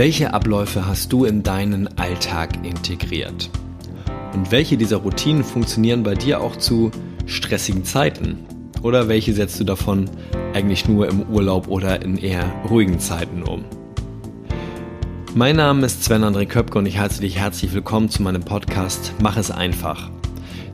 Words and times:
Welche 0.00 0.32
Abläufe 0.32 0.86
hast 0.86 1.12
du 1.12 1.26
in 1.26 1.42
deinen 1.42 1.98
Alltag 1.98 2.64
integriert? 2.64 3.50
Und 4.32 4.50
welche 4.50 4.78
dieser 4.78 4.96
Routinen 4.96 5.44
funktionieren 5.44 6.04
bei 6.04 6.14
dir 6.14 6.40
auch 6.40 6.56
zu 6.56 6.90
stressigen 7.26 7.84
Zeiten? 7.84 8.46
Oder 8.80 9.08
welche 9.08 9.34
setzt 9.34 9.60
du 9.60 9.64
davon 9.64 10.08
eigentlich 10.54 10.88
nur 10.88 11.06
im 11.06 11.24
Urlaub 11.24 11.68
oder 11.68 12.00
in 12.00 12.16
eher 12.16 12.50
ruhigen 12.70 12.98
Zeiten 12.98 13.42
um? 13.42 13.66
Mein 15.34 15.56
Name 15.56 15.84
ist 15.84 16.02
Sven 16.02 16.24
André 16.24 16.46
Köpke 16.46 16.78
und 16.78 16.86
ich 16.86 16.98
heiße 16.98 17.20
dich 17.20 17.36
herzlich 17.36 17.74
willkommen 17.74 18.08
zu 18.08 18.22
meinem 18.22 18.42
Podcast 18.42 19.12
Mach 19.20 19.36
es 19.36 19.50
einfach. 19.50 20.10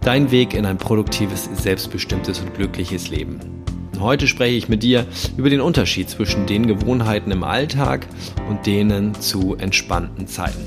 Dein 0.03 0.31
Weg 0.31 0.55
in 0.55 0.65
ein 0.65 0.79
produktives, 0.79 1.51
selbstbestimmtes 1.53 2.39
und 2.39 2.55
glückliches 2.55 3.11
Leben. 3.11 3.56
Heute 4.01 4.27
spreche 4.29 4.57
ich 4.57 4.69
mit 4.69 4.83
dir 4.83 5.07
über 5.37 5.51
den 5.51 5.61
Unterschied 5.61 6.11
zwischen 6.11 6.47
den 6.47 6.67
Gewohnheiten 6.67 7.31
im 7.31 7.45
Alltag 7.45 8.07
und 8.49 8.67
denen 8.67 9.15
zu 9.21 9.57
entspannten 9.57 10.27
Zeiten. 10.27 10.65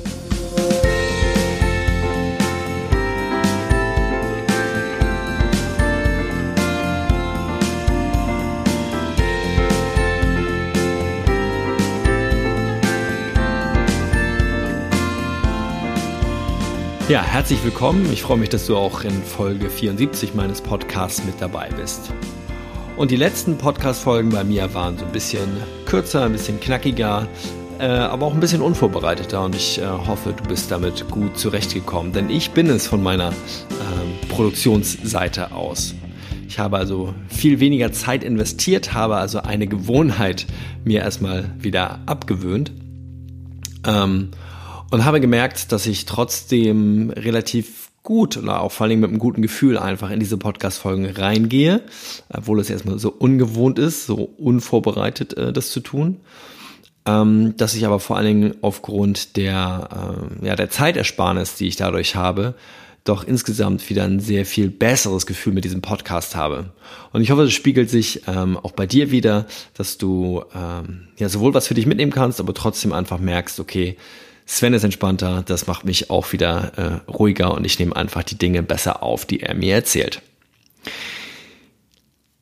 Ja, 17.09 17.23
herzlich 17.23 17.63
willkommen. 17.63 18.07
Ich 18.13 18.21
freue 18.21 18.37
mich, 18.37 18.49
dass 18.49 18.67
du 18.67 18.77
auch 18.77 19.03
in 19.03 19.23
Folge 19.23 19.71
74 19.71 20.35
meines 20.35 20.61
Podcasts 20.61 21.23
mit 21.25 21.41
dabei 21.41 21.69
bist. 21.75 22.11
Und 22.99 23.11
die 23.11 23.15
letzten 23.15 23.57
Podcast-Folgen 23.57 24.29
bei 24.29 24.43
mir 24.43 24.73
waren 24.73 24.97
so 24.97 25.05
ein 25.05 25.11
bisschen 25.13 25.47
kürzer, 25.85 26.25
ein 26.25 26.33
bisschen 26.33 26.59
knackiger, 26.59 27.29
äh, 27.79 27.85
aber 27.85 28.25
auch 28.25 28.33
ein 28.33 28.41
bisschen 28.41 28.61
unvorbereiteter. 28.61 29.41
Und 29.41 29.55
ich 29.55 29.79
äh, 29.79 29.85
hoffe, 29.87 30.33
du 30.33 30.43
bist 30.49 30.69
damit 30.69 31.09
gut 31.09 31.39
zurechtgekommen. 31.39 32.11
Denn 32.11 32.29
ich 32.29 32.51
bin 32.51 32.69
es 32.69 32.87
von 32.87 33.01
meiner 33.01 33.29
äh, 33.29 34.27
Produktionsseite 34.27 35.53
aus. 35.53 35.95
Ich 36.49 36.59
habe 36.59 36.75
also 36.75 37.13
viel 37.29 37.61
weniger 37.61 37.93
Zeit 37.93 38.21
investiert, 38.21 38.93
habe 38.93 39.15
also 39.15 39.43
eine 39.43 39.67
Gewohnheit 39.67 40.45
mir 40.83 40.99
erstmal 40.99 41.55
wieder 41.57 42.01
abgewöhnt. 42.05 42.73
Ähm, 43.87 44.31
und 44.91 45.05
habe 45.05 45.21
gemerkt, 45.21 45.71
dass 45.71 45.85
ich 45.85 46.05
trotzdem 46.05 47.11
relativ 47.11 47.88
gut 48.03 48.37
oder 48.37 48.61
auch 48.61 48.71
vor 48.71 48.87
allem 48.87 49.01
mit 49.01 49.09
einem 49.09 49.19
guten 49.19 49.41
Gefühl 49.41 49.77
einfach 49.77 50.09
in 50.09 50.19
diese 50.19 50.37
Podcast-Folgen 50.37 51.05
reingehe, 51.05 51.81
obwohl 52.29 52.59
es 52.59 52.69
erstmal 52.69 52.99
so 52.99 53.11
ungewohnt 53.11 53.79
ist, 53.79 54.05
so 54.05 54.29
unvorbereitet 54.37 55.37
äh, 55.37 55.53
das 55.53 55.71
zu 55.71 55.79
tun. 55.79 56.17
Ähm, 57.05 57.55
dass 57.57 57.75
ich 57.75 57.85
aber 57.85 57.99
vor 57.99 58.17
allen 58.17 58.27
Dingen 58.27 58.55
aufgrund 58.61 59.37
der, 59.37 60.29
äh, 60.41 60.47
ja, 60.47 60.55
der 60.55 60.69
Zeitersparnis, 60.69 61.55
die 61.55 61.67
ich 61.67 61.75
dadurch 61.75 62.15
habe, 62.15 62.55
doch 63.03 63.23
insgesamt 63.23 63.89
wieder 63.89 64.03
ein 64.03 64.19
sehr 64.19 64.45
viel 64.45 64.69
besseres 64.69 65.25
Gefühl 65.25 65.53
mit 65.53 65.63
diesem 65.63 65.81
Podcast 65.81 66.35
habe. 66.35 66.71
Und 67.11 67.21
ich 67.21 67.31
hoffe, 67.31 67.43
das 67.43 67.53
spiegelt 67.53 67.89
sich 67.89 68.23
ähm, 68.27 68.57
auch 68.57 68.71
bei 68.71 68.85
dir 68.85 69.11
wieder, 69.11 69.45
dass 69.73 69.97
du 69.97 70.43
ähm, 70.53 71.07
ja 71.17 71.29
sowohl 71.29 71.53
was 71.53 71.67
für 71.67 71.73
dich 71.73 71.85
mitnehmen 71.85 72.11
kannst, 72.11 72.39
aber 72.39 72.53
trotzdem 72.53 72.93
einfach 72.93 73.17
merkst, 73.19 73.59
okay, 73.59 73.97
Sven 74.51 74.73
ist 74.73 74.83
entspannter, 74.83 75.43
das 75.45 75.67
macht 75.67 75.85
mich 75.85 76.09
auch 76.09 76.33
wieder 76.33 77.03
äh, 77.07 77.11
ruhiger 77.11 77.53
und 77.53 77.65
ich 77.65 77.77
nehme 77.77 77.95
einfach 77.95 78.23
die 78.23 78.35
Dinge 78.35 78.63
besser 78.63 79.03
auf, 79.03 79.27
die 79.27 79.41
er 79.41 79.53
mir 79.53 79.75
erzählt. 79.75 80.23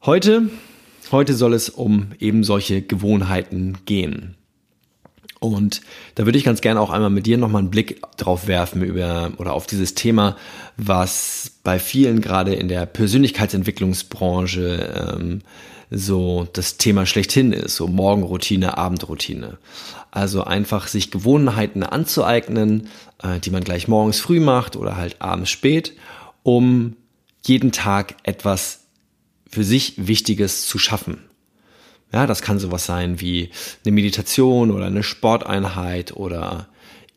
Heute, 0.06 0.50
heute 1.12 1.34
soll 1.34 1.54
es 1.54 1.70
um 1.70 2.14
eben 2.18 2.46
solche 2.46 2.82
Gewohnheiten 2.82 3.80
gehen. 3.84 4.38
Und 5.40 5.82
da 6.16 6.26
würde 6.26 6.38
ich 6.38 6.44
ganz 6.44 6.62
gerne 6.62 6.82
auch 6.82 6.90
einmal 6.90 7.10
mit 7.10 7.28
dir 7.28 7.38
nochmal 7.38 7.62
einen 7.62 7.72
Blick 7.72 8.02
drauf 8.18 8.48
werfen 8.48 8.82
über 8.82 9.32
oder 9.38 9.54
auf 9.54 9.68
dieses 9.68 9.94
Thema, 9.94 10.36
was 10.78 11.52
bei 11.64 11.80
vielen 11.80 12.22
gerade 12.22 12.56
in 12.56 12.68
der 12.68 12.86
Persönlichkeitsentwicklungsbranche 12.86 15.16
ähm, 15.16 15.42
so 15.90 16.48
das 16.54 16.78
Thema 16.78 17.06
schlechthin 17.06 17.54
ist, 17.54 17.76
so 17.76 17.88
Morgenroutine, 17.88 18.78
Abendroutine. 18.78 19.58
Also 20.12 20.44
einfach 20.44 20.88
sich 20.88 21.12
Gewohnheiten 21.12 21.84
anzueignen, 21.84 22.90
äh, 23.22 23.40
die 23.40 23.52
man 23.52 23.64
gleich 23.64 23.88
morgens 23.88 24.20
früh 24.20 24.40
macht 24.40 24.76
oder 24.76 24.98
halt 24.98 25.22
abends 25.22 25.50
spät, 25.50 25.94
um 26.44 26.96
jeden 27.46 27.72
Tag 27.72 28.16
etwas 28.24 28.86
für 29.50 29.64
sich 29.64 30.08
Wichtiges 30.08 30.68
zu 30.68 30.78
schaffen. 30.78 31.27
Ja, 32.14 32.26
das 32.26 32.42
kann 32.42 32.60
sowas 32.60 32.86
sein 32.86 33.20
wie 33.20 33.50
eine 33.84 33.92
Meditation 33.92 34.72
oder 34.72 34.86
eine 34.86 35.04
Sporteinheit 35.04 36.16
oder 36.16 36.68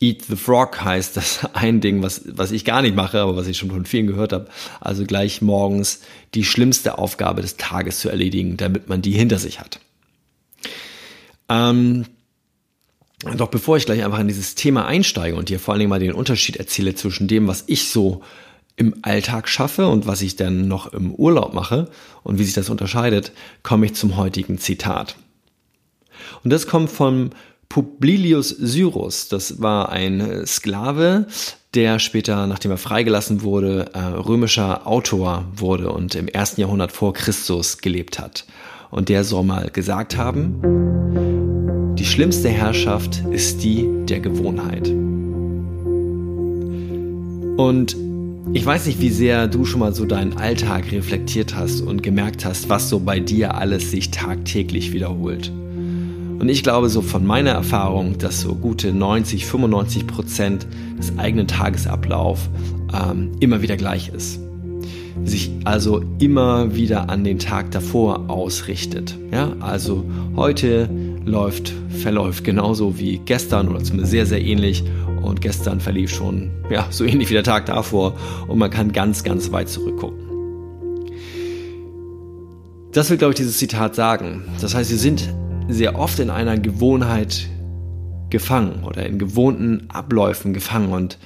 Eat 0.00 0.22
the 0.22 0.36
Frog 0.36 0.82
heißt 0.82 1.16
das 1.16 1.44
ein 1.52 1.80
Ding, 1.80 2.02
was, 2.02 2.22
was 2.24 2.50
ich 2.52 2.64
gar 2.64 2.82
nicht 2.82 2.96
mache, 2.96 3.20
aber 3.20 3.36
was 3.36 3.46
ich 3.46 3.58
schon 3.58 3.70
von 3.70 3.84
vielen 3.84 4.06
gehört 4.06 4.32
habe. 4.32 4.48
Also 4.80 5.04
gleich 5.04 5.42
morgens 5.42 6.00
die 6.34 6.44
schlimmste 6.44 6.98
Aufgabe 6.98 7.42
des 7.42 7.56
Tages 7.56 8.00
zu 8.00 8.08
erledigen, 8.08 8.56
damit 8.56 8.88
man 8.88 9.02
die 9.02 9.12
hinter 9.12 9.38
sich 9.38 9.60
hat. 9.60 9.78
Ähm, 11.48 12.06
doch 13.36 13.48
bevor 13.48 13.76
ich 13.76 13.84
gleich 13.84 14.02
einfach 14.02 14.20
in 14.20 14.28
dieses 14.28 14.54
Thema 14.54 14.86
einsteige 14.86 15.36
und 15.36 15.50
dir 15.50 15.60
vor 15.60 15.74
allen 15.74 15.80
Dingen 15.80 15.90
mal 15.90 16.00
den 16.00 16.14
Unterschied 16.14 16.56
erzähle 16.56 16.94
zwischen 16.94 17.28
dem, 17.28 17.46
was 17.46 17.64
ich 17.66 17.90
so 17.90 18.22
im 18.80 18.94
Alltag 19.02 19.46
schaffe 19.46 19.88
und 19.88 20.06
was 20.06 20.22
ich 20.22 20.36
dann 20.36 20.66
noch 20.66 20.94
im 20.94 21.14
Urlaub 21.14 21.52
mache 21.52 21.90
und 22.22 22.38
wie 22.38 22.44
sich 22.44 22.54
das 22.54 22.70
unterscheidet, 22.70 23.30
komme 23.62 23.84
ich 23.84 23.94
zum 23.94 24.16
heutigen 24.16 24.56
Zitat. 24.56 25.16
Und 26.42 26.50
das 26.50 26.66
kommt 26.66 26.90
vom 26.90 27.28
Publilius 27.68 28.48
Syrus. 28.48 29.28
Das 29.28 29.60
war 29.60 29.90
ein 29.90 30.46
Sklave, 30.46 31.26
der 31.74 31.98
später, 31.98 32.46
nachdem 32.46 32.70
er 32.70 32.78
freigelassen 32.78 33.42
wurde, 33.42 33.90
äh, 33.92 33.98
römischer 33.98 34.86
Autor 34.86 35.44
wurde 35.54 35.92
und 35.92 36.14
im 36.14 36.26
ersten 36.26 36.62
Jahrhundert 36.62 36.90
vor 36.90 37.12
Christus 37.12 37.78
gelebt 37.78 38.18
hat. 38.18 38.46
Und 38.90 39.10
der 39.10 39.24
soll 39.24 39.44
mal 39.44 39.68
gesagt 39.68 40.16
haben, 40.16 41.94
die 41.98 42.06
schlimmste 42.06 42.48
Herrschaft 42.48 43.22
ist 43.30 43.62
die 43.62 43.86
der 44.06 44.20
Gewohnheit. 44.20 44.88
Und 47.58 47.94
ich 48.52 48.66
weiß 48.66 48.86
nicht, 48.86 49.00
wie 49.00 49.10
sehr 49.10 49.46
du 49.46 49.64
schon 49.64 49.80
mal 49.80 49.94
so 49.94 50.06
deinen 50.06 50.36
Alltag 50.36 50.90
reflektiert 50.90 51.54
hast 51.54 51.82
und 51.82 52.02
gemerkt 52.02 52.44
hast, 52.44 52.68
was 52.68 52.88
so 52.88 52.98
bei 52.98 53.20
dir 53.20 53.54
alles 53.54 53.90
sich 53.90 54.10
tagtäglich 54.10 54.92
wiederholt. 54.92 55.52
Und 56.40 56.48
ich 56.48 56.62
glaube 56.62 56.88
so 56.88 57.02
von 57.02 57.24
meiner 57.24 57.50
Erfahrung, 57.50 58.18
dass 58.18 58.40
so 58.40 58.54
gute 58.54 58.92
90, 58.92 59.46
95 59.46 60.06
Prozent 60.06 60.66
des 60.98 61.16
eigenen 61.18 61.46
Tagesablauf 61.46 62.48
ähm, 62.92 63.32
immer 63.40 63.62
wieder 63.62 63.76
gleich 63.76 64.08
ist. 64.08 64.40
Sich 65.24 65.50
also 65.64 66.02
immer 66.18 66.74
wieder 66.74 67.10
an 67.10 67.24
den 67.24 67.38
Tag 67.38 67.70
davor 67.70 68.30
ausrichtet. 68.30 69.16
Ja, 69.30 69.52
also 69.60 70.04
heute 70.34 70.88
läuft, 71.24 71.72
verläuft 71.88 72.44
genauso 72.44 72.98
wie 72.98 73.18
gestern 73.18 73.68
oder 73.68 73.82
zumindest 73.82 74.10
sehr, 74.10 74.26
sehr 74.26 74.42
ähnlich. 74.42 74.84
Und 75.22 75.42
gestern 75.42 75.80
verlief 75.80 76.10
schon, 76.10 76.50
ja, 76.70 76.86
so 76.90 77.04
ähnlich 77.04 77.28
wie 77.28 77.34
der 77.34 77.44
Tag 77.44 77.66
davor. 77.66 78.14
Und 78.48 78.58
man 78.58 78.70
kann 78.70 78.92
ganz, 78.92 79.22
ganz 79.22 79.52
weit 79.52 79.68
zurückgucken. 79.68 80.18
Das 82.92 83.10
will, 83.10 83.18
glaube 83.18 83.32
ich, 83.32 83.36
dieses 83.36 83.58
Zitat 83.58 83.94
sagen. 83.94 84.44
Das 84.60 84.74
heißt, 84.74 84.90
wir 84.90 84.98
sind 84.98 85.28
sehr 85.68 85.98
oft 85.98 86.18
in 86.18 86.30
einer 86.30 86.58
Gewohnheit 86.58 87.48
gefangen 88.30 88.84
oder 88.84 89.06
in 89.06 89.18
gewohnten 89.18 89.88
Abläufen 89.90 90.54
gefangen 90.54 90.92
und 90.92 91.18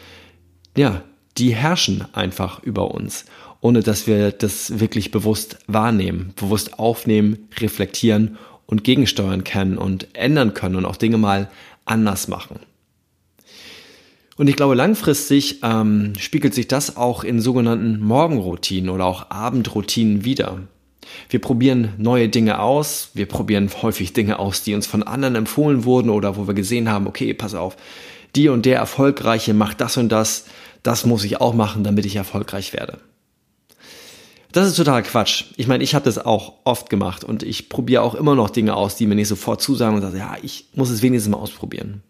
ja, 0.76 1.02
die 1.38 1.54
herrschen 1.54 2.04
einfach 2.12 2.62
über 2.62 2.90
uns, 2.92 3.26
ohne 3.60 3.80
dass 3.80 4.06
wir 4.06 4.32
das 4.32 4.80
wirklich 4.80 5.10
bewusst 5.10 5.58
wahrnehmen, 5.66 6.32
bewusst 6.36 6.78
aufnehmen, 6.78 7.48
reflektieren 7.58 8.36
und 8.66 8.84
gegensteuern 8.84 9.44
können 9.44 9.78
und 9.78 10.08
ändern 10.14 10.54
können 10.54 10.76
und 10.76 10.84
auch 10.84 10.96
Dinge 10.96 11.18
mal 11.18 11.50
anders 11.84 12.28
machen. 12.28 12.60
Und 14.36 14.48
ich 14.48 14.56
glaube, 14.56 14.74
langfristig 14.74 15.60
ähm, 15.62 16.14
spiegelt 16.18 16.54
sich 16.54 16.66
das 16.66 16.96
auch 16.96 17.22
in 17.22 17.40
sogenannten 17.40 18.00
Morgenroutinen 18.00 18.90
oder 18.90 19.04
auch 19.04 19.30
Abendroutinen 19.30 20.24
wieder. 20.24 20.58
Wir 21.28 21.40
probieren 21.40 21.92
neue 21.98 22.28
Dinge 22.28 22.58
aus. 22.60 23.10
Wir 23.14 23.26
probieren 23.26 23.70
häufig 23.82 24.12
Dinge 24.12 24.38
aus, 24.38 24.62
die 24.62 24.74
uns 24.74 24.86
von 24.86 25.02
anderen 25.02 25.36
empfohlen 25.36 25.84
wurden 25.84 26.10
oder 26.10 26.36
wo 26.36 26.48
wir 26.48 26.54
gesehen 26.54 26.90
haben, 26.90 27.06
okay, 27.06 27.32
pass 27.34 27.54
auf, 27.54 27.76
die 28.34 28.48
und 28.48 28.66
der 28.66 28.78
Erfolgreiche 28.78 29.54
macht 29.54 29.80
das 29.80 29.96
und 29.96 30.10
das. 30.10 30.46
Das 30.82 31.06
muss 31.06 31.24
ich 31.24 31.40
auch 31.40 31.54
machen, 31.54 31.84
damit 31.84 32.04
ich 32.04 32.16
erfolgreich 32.16 32.72
werde. 32.72 32.98
Das 34.54 34.68
ist 34.68 34.76
total 34.76 35.02
Quatsch. 35.02 35.46
Ich 35.56 35.66
meine, 35.66 35.82
ich 35.82 35.96
habe 35.96 36.04
das 36.04 36.16
auch 36.16 36.52
oft 36.62 36.88
gemacht 36.88 37.24
und 37.24 37.42
ich 37.42 37.68
probiere 37.68 38.02
auch 38.02 38.14
immer 38.14 38.36
noch 38.36 38.50
Dinge 38.50 38.76
aus, 38.76 38.94
die 38.94 39.08
mir 39.08 39.16
nicht 39.16 39.26
sofort 39.26 39.60
zusagen 39.60 39.96
und 39.96 40.02
sage, 40.02 40.18
ja, 40.18 40.36
ich 40.40 40.66
muss 40.74 40.90
es 40.90 41.02
wenigstens 41.02 41.32
mal 41.32 41.38
ausprobieren. 41.38 42.04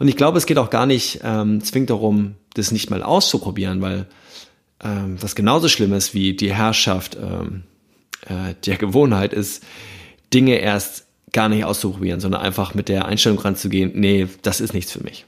Und 0.00 0.08
ich 0.08 0.16
glaube, 0.16 0.36
es 0.36 0.46
geht 0.46 0.58
auch 0.58 0.68
gar 0.68 0.84
nicht 0.84 1.20
ähm, 1.22 1.62
zwingend 1.62 1.90
darum, 1.90 2.34
das 2.54 2.72
nicht 2.72 2.90
mal 2.90 3.04
auszuprobieren, 3.04 3.80
weil 3.82 4.06
ähm, 4.82 5.16
was 5.22 5.36
genauso 5.36 5.68
schlimm 5.68 5.92
ist 5.92 6.12
wie 6.12 6.34
die 6.34 6.52
Herrschaft 6.52 7.16
ähm, 7.22 7.62
äh, 8.22 8.54
der 8.66 8.76
Gewohnheit 8.76 9.32
ist, 9.32 9.62
Dinge 10.32 10.56
erst 10.56 11.06
gar 11.30 11.48
nicht 11.48 11.64
auszuprobieren, 11.64 12.18
sondern 12.18 12.40
einfach 12.40 12.74
mit 12.74 12.88
der 12.88 13.04
Einstellung 13.04 13.38
ranzugehen, 13.38 13.92
nee, 13.94 14.26
das 14.42 14.60
ist 14.60 14.74
nichts 14.74 14.90
für 14.90 15.04
mich. 15.04 15.24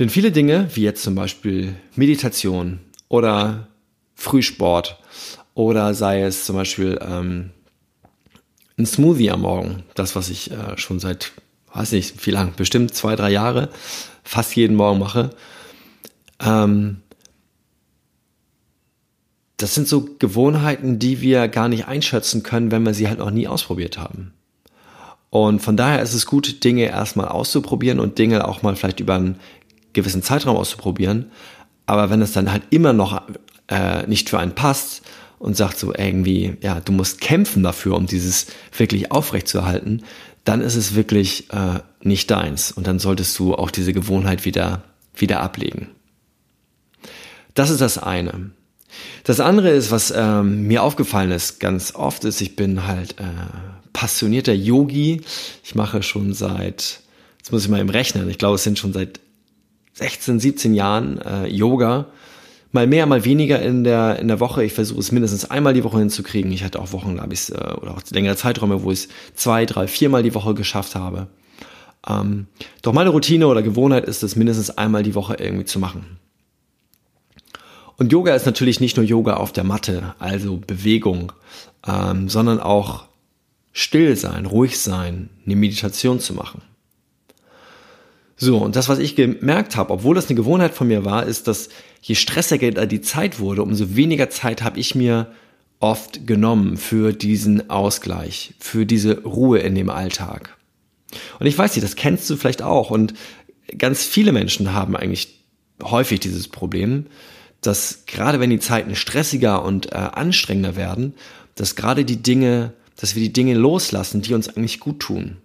Denn 0.00 0.10
viele 0.10 0.32
Dinge, 0.32 0.68
wie 0.74 0.82
jetzt 0.82 1.04
zum 1.04 1.14
Beispiel 1.14 1.76
Meditation 1.94 2.80
oder 3.08 3.68
Frühsport 4.14 4.98
oder 5.54 5.94
sei 5.94 6.22
es 6.22 6.44
zum 6.44 6.56
Beispiel 6.56 6.98
ähm, 7.02 7.50
ein 8.78 8.86
Smoothie 8.86 9.30
am 9.30 9.42
Morgen, 9.42 9.82
das, 9.94 10.14
was 10.14 10.28
ich 10.28 10.50
äh, 10.50 10.76
schon 10.76 11.00
seit, 11.00 11.32
weiß 11.74 11.92
nicht, 11.92 12.26
wie 12.26 12.30
lang, 12.30 12.54
bestimmt 12.56 12.94
zwei, 12.94 13.16
drei 13.16 13.30
Jahre 13.30 13.70
fast 14.22 14.54
jeden 14.56 14.76
Morgen 14.76 14.98
mache, 14.98 15.30
ähm, 16.40 17.02
das 19.56 19.74
sind 19.74 19.88
so 19.88 20.08
Gewohnheiten, 20.18 21.00
die 21.00 21.20
wir 21.20 21.48
gar 21.48 21.68
nicht 21.68 21.88
einschätzen 21.88 22.44
können, 22.44 22.70
wenn 22.70 22.84
wir 22.84 22.94
sie 22.94 23.08
halt 23.08 23.18
noch 23.18 23.32
nie 23.32 23.48
ausprobiert 23.48 23.98
haben. 23.98 24.32
Und 25.30 25.60
von 25.60 25.76
daher 25.76 26.00
ist 26.00 26.14
es 26.14 26.26
gut, 26.26 26.64
Dinge 26.64 26.84
erstmal 26.84 27.28
auszuprobieren 27.28 28.00
und 28.00 28.18
Dinge 28.18 28.46
auch 28.46 28.62
mal 28.62 28.76
vielleicht 28.76 29.00
über 29.00 29.16
einen 29.16 29.40
gewissen 29.92 30.22
Zeitraum 30.22 30.56
auszuprobieren. 30.56 31.32
Aber 31.88 32.10
wenn 32.10 32.20
es 32.20 32.32
dann 32.32 32.52
halt 32.52 32.64
immer 32.68 32.92
noch 32.92 33.22
äh, 33.68 34.06
nicht 34.06 34.28
für 34.28 34.38
einen 34.38 34.54
passt 34.54 35.00
und 35.38 35.56
sagt 35.56 35.78
so 35.78 35.94
irgendwie, 35.94 36.58
ja, 36.60 36.80
du 36.80 36.92
musst 36.92 37.18
kämpfen 37.22 37.62
dafür, 37.62 37.96
um 37.96 38.06
dieses 38.06 38.48
wirklich 38.76 39.10
aufrechtzuerhalten, 39.10 40.02
dann 40.44 40.60
ist 40.60 40.74
es 40.74 40.94
wirklich 40.94 41.50
äh, 41.50 41.80
nicht 42.02 42.30
deins. 42.30 42.72
Und 42.72 42.86
dann 42.86 42.98
solltest 42.98 43.38
du 43.38 43.54
auch 43.54 43.70
diese 43.70 43.94
Gewohnheit 43.94 44.44
wieder, 44.44 44.82
wieder 45.16 45.40
ablegen. 45.40 45.88
Das 47.54 47.70
ist 47.70 47.80
das 47.80 47.96
eine. 47.96 48.50
Das 49.24 49.40
andere 49.40 49.70
ist, 49.70 49.90
was 49.90 50.12
ähm, 50.14 50.66
mir 50.66 50.82
aufgefallen 50.82 51.30
ist, 51.30 51.58
ganz 51.58 51.94
oft 51.94 52.22
ist, 52.24 52.42
ich 52.42 52.54
bin 52.54 52.86
halt 52.86 53.18
äh, 53.18 53.24
passionierter 53.94 54.52
Yogi. 54.52 55.22
Ich 55.64 55.74
mache 55.74 56.02
schon 56.02 56.34
seit, 56.34 57.00
jetzt 57.38 57.50
muss 57.50 57.64
ich 57.64 57.70
mal 57.70 57.80
im 57.80 57.88
rechnen, 57.88 58.28
ich 58.28 58.36
glaube, 58.36 58.56
es 58.56 58.62
sind 58.62 58.78
schon 58.78 58.92
seit 58.92 59.20
16, 59.98 60.38
17 60.38 60.74
Jahren 60.74 61.18
äh, 61.18 61.46
Yoga. 61.48 62.06
Mal 62.70 62.86
mehr, 62.86 63.06
mal 63.06 63.24
weniger 63.24 63.60
in 63.60 63.82
der, 63.82 64.18
in 64.18 64.28
der 64.28 64.40
Woche. 64.40 64.62
Ich 64.62 64.74
versuche 64.74 65.00
es 65.00 65.10
mindestens 65.10 65.50
einmal 65.50 65.74
die 65.74 65.82
Woche 65.82 65.98
hinzukriegen. 65.98 66.52
Ich 66.52 66.62
hatte 66.62 66.80
auch 66.80 66.92
Wochen, 66.92 67.14
glaube 67.14 67.34
ich, 67.34 67.50
äh, 67.50 67.54
oder 67.54 67.96
auch 67.96 68.02
längere 68.10 68.36
Zeiträume, 68.36 68.84
wo 68.84 68.92
ich 68.92 69.00
es 69.00 69.08
zwei, 69.34 69.66
drei, 69.66 69.88
viermal 69.88 70.22
die 70.22 70.34
Woche 70.34 70.54
geschafft 70.54 70.94
habe. 70.94 71.26
Ähm, 72.06 72.46
doch 72.82 72.92
meine 72.92 73.10
Routine 73.10 73.48
oder 73.48 73.62
Gewohnheit 73.62 74.04
ist 74.04 74.22
es, 74.22 74.36
mindestens 74.36 74.70
einmal 74.70 75.02
die 75.02 75.16
Woche 75.16 75.34
irgendwie 75.34 75.64
zu 75.64 75.80
machen. 75.80 76.18
Und 77.96 78.12
Yoga 78.12 78.36
ist 78.36 78.46
natürlich 78.46 78.78
nicht 78.78 78.96
nur 78.96 79.04
Yoga 79.04 79.34
auf 79.34 79.52
der 79.52 79.64
Matte, 79.64 80.14
also 80.20 80.60
Bewegung, 80.64 81.32
ähm, 81.84 82.28
sondern 82.28 82.60
auch 82.60 83.06
still 83.72 84.14
sein, 84.14 84.46
ruhig 84.46 84.78
sein, 84.78 85.30
eine 85.44 85.56
Meditation 85.56 86.20
zu 86.20 86.34
machen. 86.34 86.62
So, 88.40 88.58
und 88.58 88.76
das, 88.76 88.88
was 88.88 89.00
ich 89.00 89.16
gemerkt 89.16 89.76
habe, 89.76 89.92
obwohl 89.92 90.14
das 90.14 90.28
eine 90.28 90.36
Gewohnheit 90.36 90.72
von 90.72 90.86
mir 90.86 91.04
war, 91.04 91.26
ist, 91.26 91.48
dass 91.48 91.68
je 92.00 92.14
stressiger 92.14 92.86
die 92.86 93.00
Zeit 93.00 93.40
wurde, 93.40 93.62
umso 93.62 93.96
weniger 93.96 94.30
Zeit 94.30 94.62
habe 94.62 94.78
ich 94.78 94.94
mir 94.94 95.32
oft 95.80 96.26
genommen 96.26 96.76
für 96.76 97.12
diesen 97.12 97.68
Ausgleich, 97.68 98.54
für 98.60 98.86
diese 98.86 99.22
Ruhe 99.24 99.58
in 99.58 99.74
dem 99.74 99.90
Alltag. 99.90 100.56
Und 101.40 101.46
ich 101.46 101.58
weiß 101.58 101.74
nicht, 101.74 101.84
das 101.84 101.96
kennst 101.96 102.30
du 102.30 102.36
vielleicht 102.36 102.62
auch. 102.62 102.90
Und 102.90 103.14
ganz 103.76 104.04
viele 104.04 104.32
Menschen 104.32 104.72
haben 104.72 104.96
eigentlich 104.96 105.44
häufig 105.82 106.20
dieses 106.20 106.46
Problem, 106.46 107.06
dass 107.60 108.04
gerade 108.06 108.38
wenn 108.38 108.50
die 108.50 108.60
Zeiten 108.60 108.94
stressiger 108.94 109.64
und 109.64 109.92
äh, 109.92 109.96
anstrengender 109.96 110.76
werden, 110.76 111.14
dass 111.56 111.74
gerade 111.74 112.04
die 112.04 112.22
Dinge, 112.22 112.72
dass 112.96 113.16
wir 113.16 113.22
die 113.22 113.32
Dinge 113.32 113.54
loslassen, 113.54 114.22
die 114.22 114.34
uns 114.34 114.48
eigentlich 114.48 114.78
gut 114.78 115.00
tun. 115.00 115.38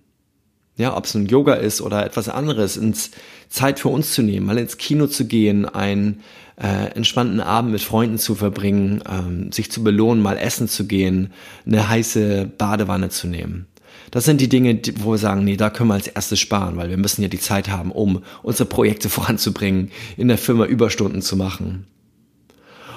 Ja, 0.75 0.98
ob 0.98 1.06
es 1.06 1.14
nun 1.14 1.28
Yoga 1.28 1.54
ist 1.54 1.81
oder 1.81 2.06
etwas 2.06 2.30
anderes, 2.30 2.78
ins 2.78 3.12
Zeit 3.50 3.80
für 3.80 3.90
uns 3.90 4.14
zu 4.14 4.24
nehmen, 4.24 4.48
mal 4.48 4.58
ins 4.58 4.78
Kino 4.78 5.06
zu 5.06 5.25
gehen, 5.25 5.66
einen 5.66 6.22
äh, 6.62 6.96
entspannten 6.96 7.42
Abend 7.42 7.72
mit 7.72 7.81
Freunden 7.81 8.18
zu 8.18 8.34
verbringen, 8.34 9.04
ähm, 9.08 9.52
sich 9.52 9.72
zu 9.72 9.84
belohnen, 9.84 10.24
mal 10.24 10.38
essen 10.38 10.68
zu 10.68 10.88
gehen, 10.88 11.31
eine 11.66 11.88
heiße 11.90 12.50
Badewanne 12.58 13.10
zu 13.10 13.28
nehmen. 13.28 13.68
Das 14.10 14.25
sind 14.25 14.42
die 14.42 14.50
Dinge, 14.50 14.80
wo 15.00 15.12
wir 15.12 15.18
sagen, 15.18 15.44
nee, 15.44 15.58
da 15.58 15.70
können 15.70 15.90
wir 15.90 15.96
als 15.96 16.08
erstes 16.08 16.40
sparen, 16.40 16.78
weil 16.78 16.90
wir 16.90 16.98
müssen 16.98 17.22
ja 17.22 17.28
die 17.28 17.40
Zeit 17.40 17.70
haben, 17.70 17.92
um 17.92 18.24
unsere 18.42 18.68
Projekte 18.68 19.10
voranzubringen, 19.10 19.92
in 20.18 20.28
der 20.28 20.38
Firma 20.38 20.66
Überstunden 20.66 21.22
zu 21.22 21.36
machen. 21.36 21.86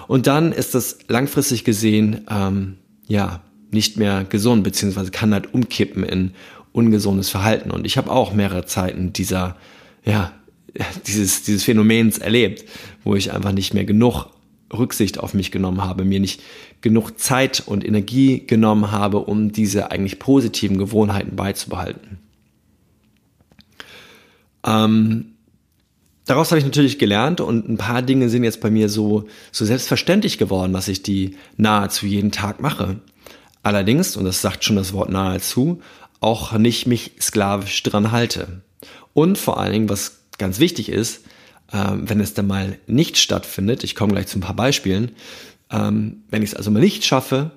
Und 0.08 0.26
dann 0.26 0.52
ist 0.52 0.74
das 0.74 0.98
langfristig 1.08 1.64
gesehen, 1.64 2.26
ähm, 2.30 2.76
ja, 3.08 3.42
nicht 3.70 3.96
mehr 3.96 4.24
gesund, 4.24 4.62
beziehungsweise 4.62 5.10
kann 5.10 5.32
halt 5.32 5.52
umkippen 5.52 6.04
in 6.04 6.32
ungesundes 6.76 7.30
Verhalten. 7.30 7.70
Und 7.70 7.86
ich 7.86 7.96
habe 7.96 8.10
auch 8.10 8.32
mehrere 8.32 8.66
Zeiten 8.66 9.12
dieser, 9.12 9.56
ja, 10.04 10.32
dieses, 11.06 11.42
dieses 11.42 11.64
Phänomens 11.64 12.18
erlebt, 12.18 12.64
wo 13.02 13.14
ich 13.14 13.32
einfach 13.32 13.52
nicht 13.52 13.74
mehr 13.74 13.84
genug 13.84 14.26
Rücksicht 14.72 15.18
auf 15.18 15.32
mich 15.32 15.50
genommen 15.50 15.82
habe, 15.82 16.04
mir 16.04 16.20
nicht 16.20 16.42
genug 16.82 17.18
Zeit 17.18 17.62
und 17.64 17.84
Energie 17.84 18.46
genommen 18.46 18.90
habe, 18.90 19.20
um 19.20 19.52
diese 19.52 19.90
eigentlich 19.90 20.18
positiven 20.18 20.76
Gewohnheiten 20.76 21.36
beizubehalten. 21.36 22.18
Ähm, 24.64 25.26
daraus 26.26 26.50
habe 26.50 26.58
ich 26.58 26.64
natürlich 26.64 26.98
gelernt 26.98 27.40
und 27.40 27.68
ein 27.68 27.78
paar 27.78 28.02
Dinge 28.02 28.28
sind 28.28 28.44
jetzt 28.44 28.60
bei 28.60 28.70
mir 28.70 28.88
so, 28.88 29.24
so 29.52 29.64
selbstverständlich 29.64 30.36
geworden, 30.36 30.72
dass 30.72 30.88
ich 30.88 31.02
die 31.02 31.36
nahezu 31.56 32.06
jeden 32.06 32.32
Tag 32.32 32.60
mache. 32.60 33.00
Allerdings, 33.62 34.16
und 34.16 34.24
das 34.24 34.42
sagt 34.42 34.64
schon 34.64 34.76
das 34.76 34.92
Wort 34.92 35.10
nahezu, 35.10 35.80
auch 36.20 36.52
nicht 36.52 36.86
mich 36.86 37.12
sklavisch 37.20 37.82
dran 37.82 38.12
halte. 38.12 38.62
Und 39.12 39.38
vor 39.38 39.58
allen 39.58 39.72
Dingen, 39.72 39.88
was 39.88 40.20
ganz 40.38 40.58
wichtig 40.58 40.88
ist, 40.88 41.24
ähm, 41.72 42.08
wenn 42.08 42.20
es 42.20 42.34
dann 42.34 42.46
mal 42.46 42.78
nicht 42.86 43.16
stattfindet, 43.16 43.84
ich 43.84 43.94
komme 43.94 44.12
gleich 44.12 44.26
zu 44.26 44.38
ein 44.38 44.42
paar 44.42 44.56
Beispielen, 44.56 45.12
ähm, 45.70 46.22
wenn 46.30 46.42
ich 46.42 46.50
es 46.50 46.54
also 46.54 46.70
mal 46.70 46.80
nicht 46.80 47.04
schaffe, 47.04 47.50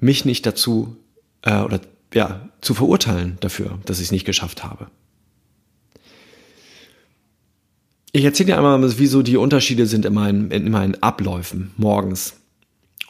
mich 0.00 0.24
nicht 0.24 0.46
dazu 0.46 0.96
äh, 1.42 1.60
oder 1.60 1.80
ja, 2.12 2.48
zu 2.60 2.74
verurteilen 2.74 3.38
dafür, 3.40 3.78
dass 3.84 3.98
ich 3.98 4.06
es 4.06 4.12
nicht 4.12 4.24
geschafft 4.24 4.64
habe. 4.64 4.88
Ich 8.12 8.24
erzähle 8.24 8.46
dir 8.46 8.56
einmal, 8.56 8.98
wieso 8.98 9.22
die 9.22 9.36
Unterschiede 9.36 9.86
sind 9.86 10.06
in 10.06 10.14
meinen, 10.14 10.50
in 10.50 10.70
meinen 10.70 11.02
Abläufen 11.02 11.72
morgens. 11.76 12.34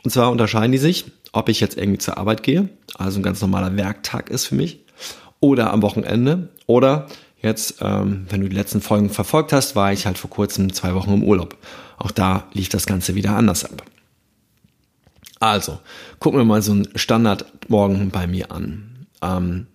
Und 0.02 0.10
zwar 0.10 0.32
unterscheiden 0.32 0.72
die 0.72 0.78
sich, 0.78 1.04
ob 1.32 1.48
ich 1.48 1.60
jetzt 1.60 1.76
irgendwie 1.76 1.98
zur 1.98 2.18
Arbeit 2.18 2.42
gehe, 2.42 2.68
also 2.98 3.20
ein 3.20 3.22
ganz 3.22 3.40
normaler 3.40 3.76
Werktag 3.76 4.30
ist 4.30 4.46
für 4.46 4.54
mich, 4.54 4.84
oder 5.40 5.72
am 5.72 5.82
Wochenende, 5.82 6.48
oder 6.66 7.06
jetzt, 7.42 7.76
ähm, 7.80 8.26
wenn 8.28 8.40
du 8.40 8.48
die 8.48 8.56
letzten 8.56 8.80
Folgen 8.80 9.10
verfolgt 9.10 9.52
hast, 9.52 9.76
war 9.76 9.92
ich 9.92 10.06
halt 10.06 10.18
vor 10.18 10.30
kurzem 10.30 10.72
zwei 10.72 10.94
Wochen 10.94 11.12
im 11.12 11.22
Urlaub. 11.22 11.56
Auch 11.98 12.10
da 12.10 12.44
lief 12.52 12.68
das 12.68 12.86
Ganze 12.86 13.14
wieder 13.14 13.36
anders 13.36 13.64
ab. 13.64 13.82
Also, 15.38 15.78
gucken 16.18 16.40
wir 16.40 16.44
mal 16.44 16.62
so 16.62 16.72
einen 16.72 16.88
Standardmorgen 16.94 18.10
bei 18.10 18.26
mir 18.26 18.50
an. 18.50 19.06
Ähm, 19.22 19.66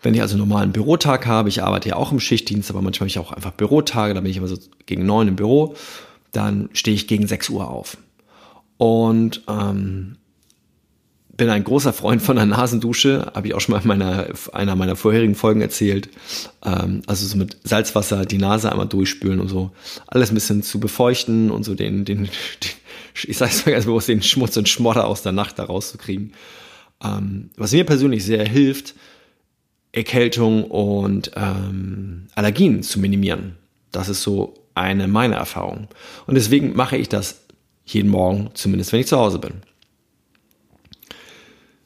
wenn 0.00 0.14
ich 0.14 0.22
also 0.22 0.34
einen 0.34 0.48
normalen 0.48 0.72
Bürotag 0.72 1.26
habe, 1.26 1.48
ich 1.48 1.62
arbeite 1.62 1.90
ja 1.90 1.96
auch 1.96 2.12
im 2.12 2.20
Schichtdienst, 2.20 2.70
aber 2.70 2.82
manchmal 2.82 3.08
habe 3.08 3.08
ich 3.08 3.18
auch 3.18 3.32
einfach 3.32 3.52
Bürotage, 3.52 4.14
da 4.14 4.20
bin 4.20 4.30
ich 4.30 4.36
immer 4.36 4.48
so 4.48 4.58
gegen 4.86 5.06
neun 5.06 5.28
im 5.28 5.36
Büro, 5.36 5.74
dann 6.32 6.70
stehe 6.72 6.94
ich 6.94 7.06
gegen 7.06 7.26
sechs 7.26 7.48
Uhr 7.48 7.68
auf 7.68 7.98
und 8.78 9.42
ähm, 9.48 10.16
bin 11.36 11.48
ein 11.48 11.64
großer 11.64 11.92
Freund 11.92 12.20
von 12.20 12.36
der 12.36 12.46
Nasendusche, 12.46 13.32
habe 13.34 13.48
ich 13.48 13.54
auch 13.54 13.60
schon 13.60 13.74
mal 13.74 13.82
in 13.82 13.88
meiner, 13.88 14.26
einer 14.52 14.76
meiner 14.76 14.96
vorherigen 14.96 15.34
Folgen 15.34 15.60
erzählt. 15.60 16.08
Ähm, 16.64 17.02
also 17.06 17.26
so 17.26 17.36
mit 17.36 17.56
Salzwasser 17.64 18.26
die 18.26 18.38
Nase 18.38 18.70
einmal 18.70 18.86
durchspülen 18.86 19.40
und 19.40 19.48
so 19.48 19.70
alles 20.06 20.30
ein 20.30 20.34
bisschen 20.34 20.62
zu 20.62 20.78
befeuchten 20.78 21.50
und 21.50 21.64
so 21.64 21.74
den, 21.74 22.04
den, 22.04 22.24
den 22.24 22.28
ich 23.24 23.36
sag's 23.36 23.64
mal 23.64 23.72
ganz 23.72 23.86
bewusst, 23.86 24.08
den 24.08 24.22
Schmutz 24.22 24.56
und 24.56 24.68
Schmodder 24.68 25.06
aus 25.06 25.22
der 25.22 25.32
Nacht 25.32 25.58
da 25.58 25.64
rauszukriegen. 25.64 26.32
Ähm, 27.02 27.50
was 27.56 27.72
mir 27.72 27.84
persönlich 27.84 28.24
sehr 28.24 28.46
hilft, 28.46 28.94
Erkältung 29.92 30.64
und 30.64 31.32
ähm, 31.36 32.28
Allergien 32.34 32.82
zu 32.82 32.98
minimieren. 32.98 33.56
Das 33.90 34.08
ist 34.08 34.22
so 34.22 34.54
eine 34.74 35.06
meiner 35.06 35.36
Erfahrungen. 35.36 35.88
Und 36.26 36.34
deswegen 36.34 36.74
mache 36.74 36.96
ich 36.96 37.08
das 37.08 37.42
jeden 37.84 38.10
Morgen, 38.10 38.50
zumindest 38.54 38.92
wenn 38.92 39.00
ich 39.00 39.06
zu 39.06 39.18
Hause 39.18 39.38
bin. 39.38 39.62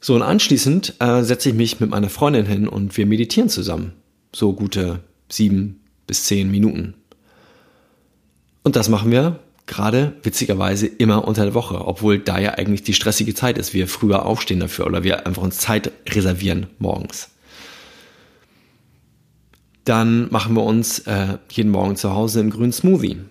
So, 0.07 0.15
und 0.15 0.23
anschließend 0.23 1.01
äh, 1.01 1.25
setze 1.25 1.49
ich 1.49 1.57
mich 1.57 1.81
mit 1.81 1.91
meiner 1.91 2.09
Freundin 2.09 2.47
hin 2.47 2.69
und 2.69 2.97
wir 2.97 3.07
meditieren 3.07 3.49
zusammen. 3.49 3.93
So 4.33 4.53
gute 4.53 5.01
sieben 5.29 5.81
bis 6.07 6.27
zehn 6.27 6.49
Minuten. 6.49 6.95
Und 8.63 8.77
das 8.77 8.89
machen 8.89 9.11
wir 9.11 9.41
gerade 9.67 10.13
witzigerweise 10.23 10.87
immer 10.87 11.27
unter 11.27 11.43
der 11.43 11.55
Woche, 11.55 11.85
obwohl 11.85 12.21
da 12.21 12.39
ja 12.39 12.53
eigentlich 12.53 12.85
die 12.85 12.95
stressige 12.95 13.35
Zeit 13.35 13.59
ist. 13.59 13.75
Wir 13.75 13.89
früher 13.89 14.27
aufstehen 14.27 14.61
dafür 14.61 14.87
oder 14.87 15.03
wir 15.03 15.27
einfach 15.27 15.43
uns 15.43 15.59
Zeit 15.59 15.91
reservieren 16.09 16.69
morgens. 16.79 17.31
Dann 19.83 20.31
machen 20.31 20.55
wir 20.55 20.63
uns 20.63 21.01
äh, 21.01 21.39
jeden 21.51 21.73
Morgen 21.73 21.97
zu 21.97 22.15
Hause 22.15 22.39
einen 22.39 22.51
grünen 22.51 22.73
Smoothie. 22.73 23.23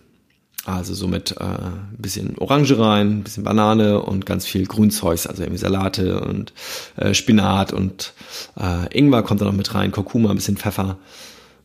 Also 0.66 0.96
so 0.96 1.08
mit 1.08 1.32
äh, 1.40 1.44
ein 1.44 1.96
bisschen 2.00 2.38
Orange 2.40 2.80
rein, 2.80 3.20
ein 3.20 3.24
bisschen 3.24 3.44
Banane 3.44 4.02
und 4.02 4.26
ganz 4.26 4.48
viel 4.48 4.66
Grünzeugs, 4.66 5.28
also 5.28 5.44
irgendwie 5.44 5.60
Salate 5.60 6.22
und 6.22 6.54
äh, 6.98 7.14
Spinat 7.14 7.72
und 7.72 8.14
äh, 8.60 8.98
Ingwer 8.98 9.22
kommt 9.22 9.42
da 9.42 9.46
noch 9.46 9.54
mit 9.54 9.76
rein, 9.76 9.92
Kurkuma, 9.92 10.32
ein 10.32 10.36
bisschen 10.36 10.58
Pfeffer. 10.58 10.98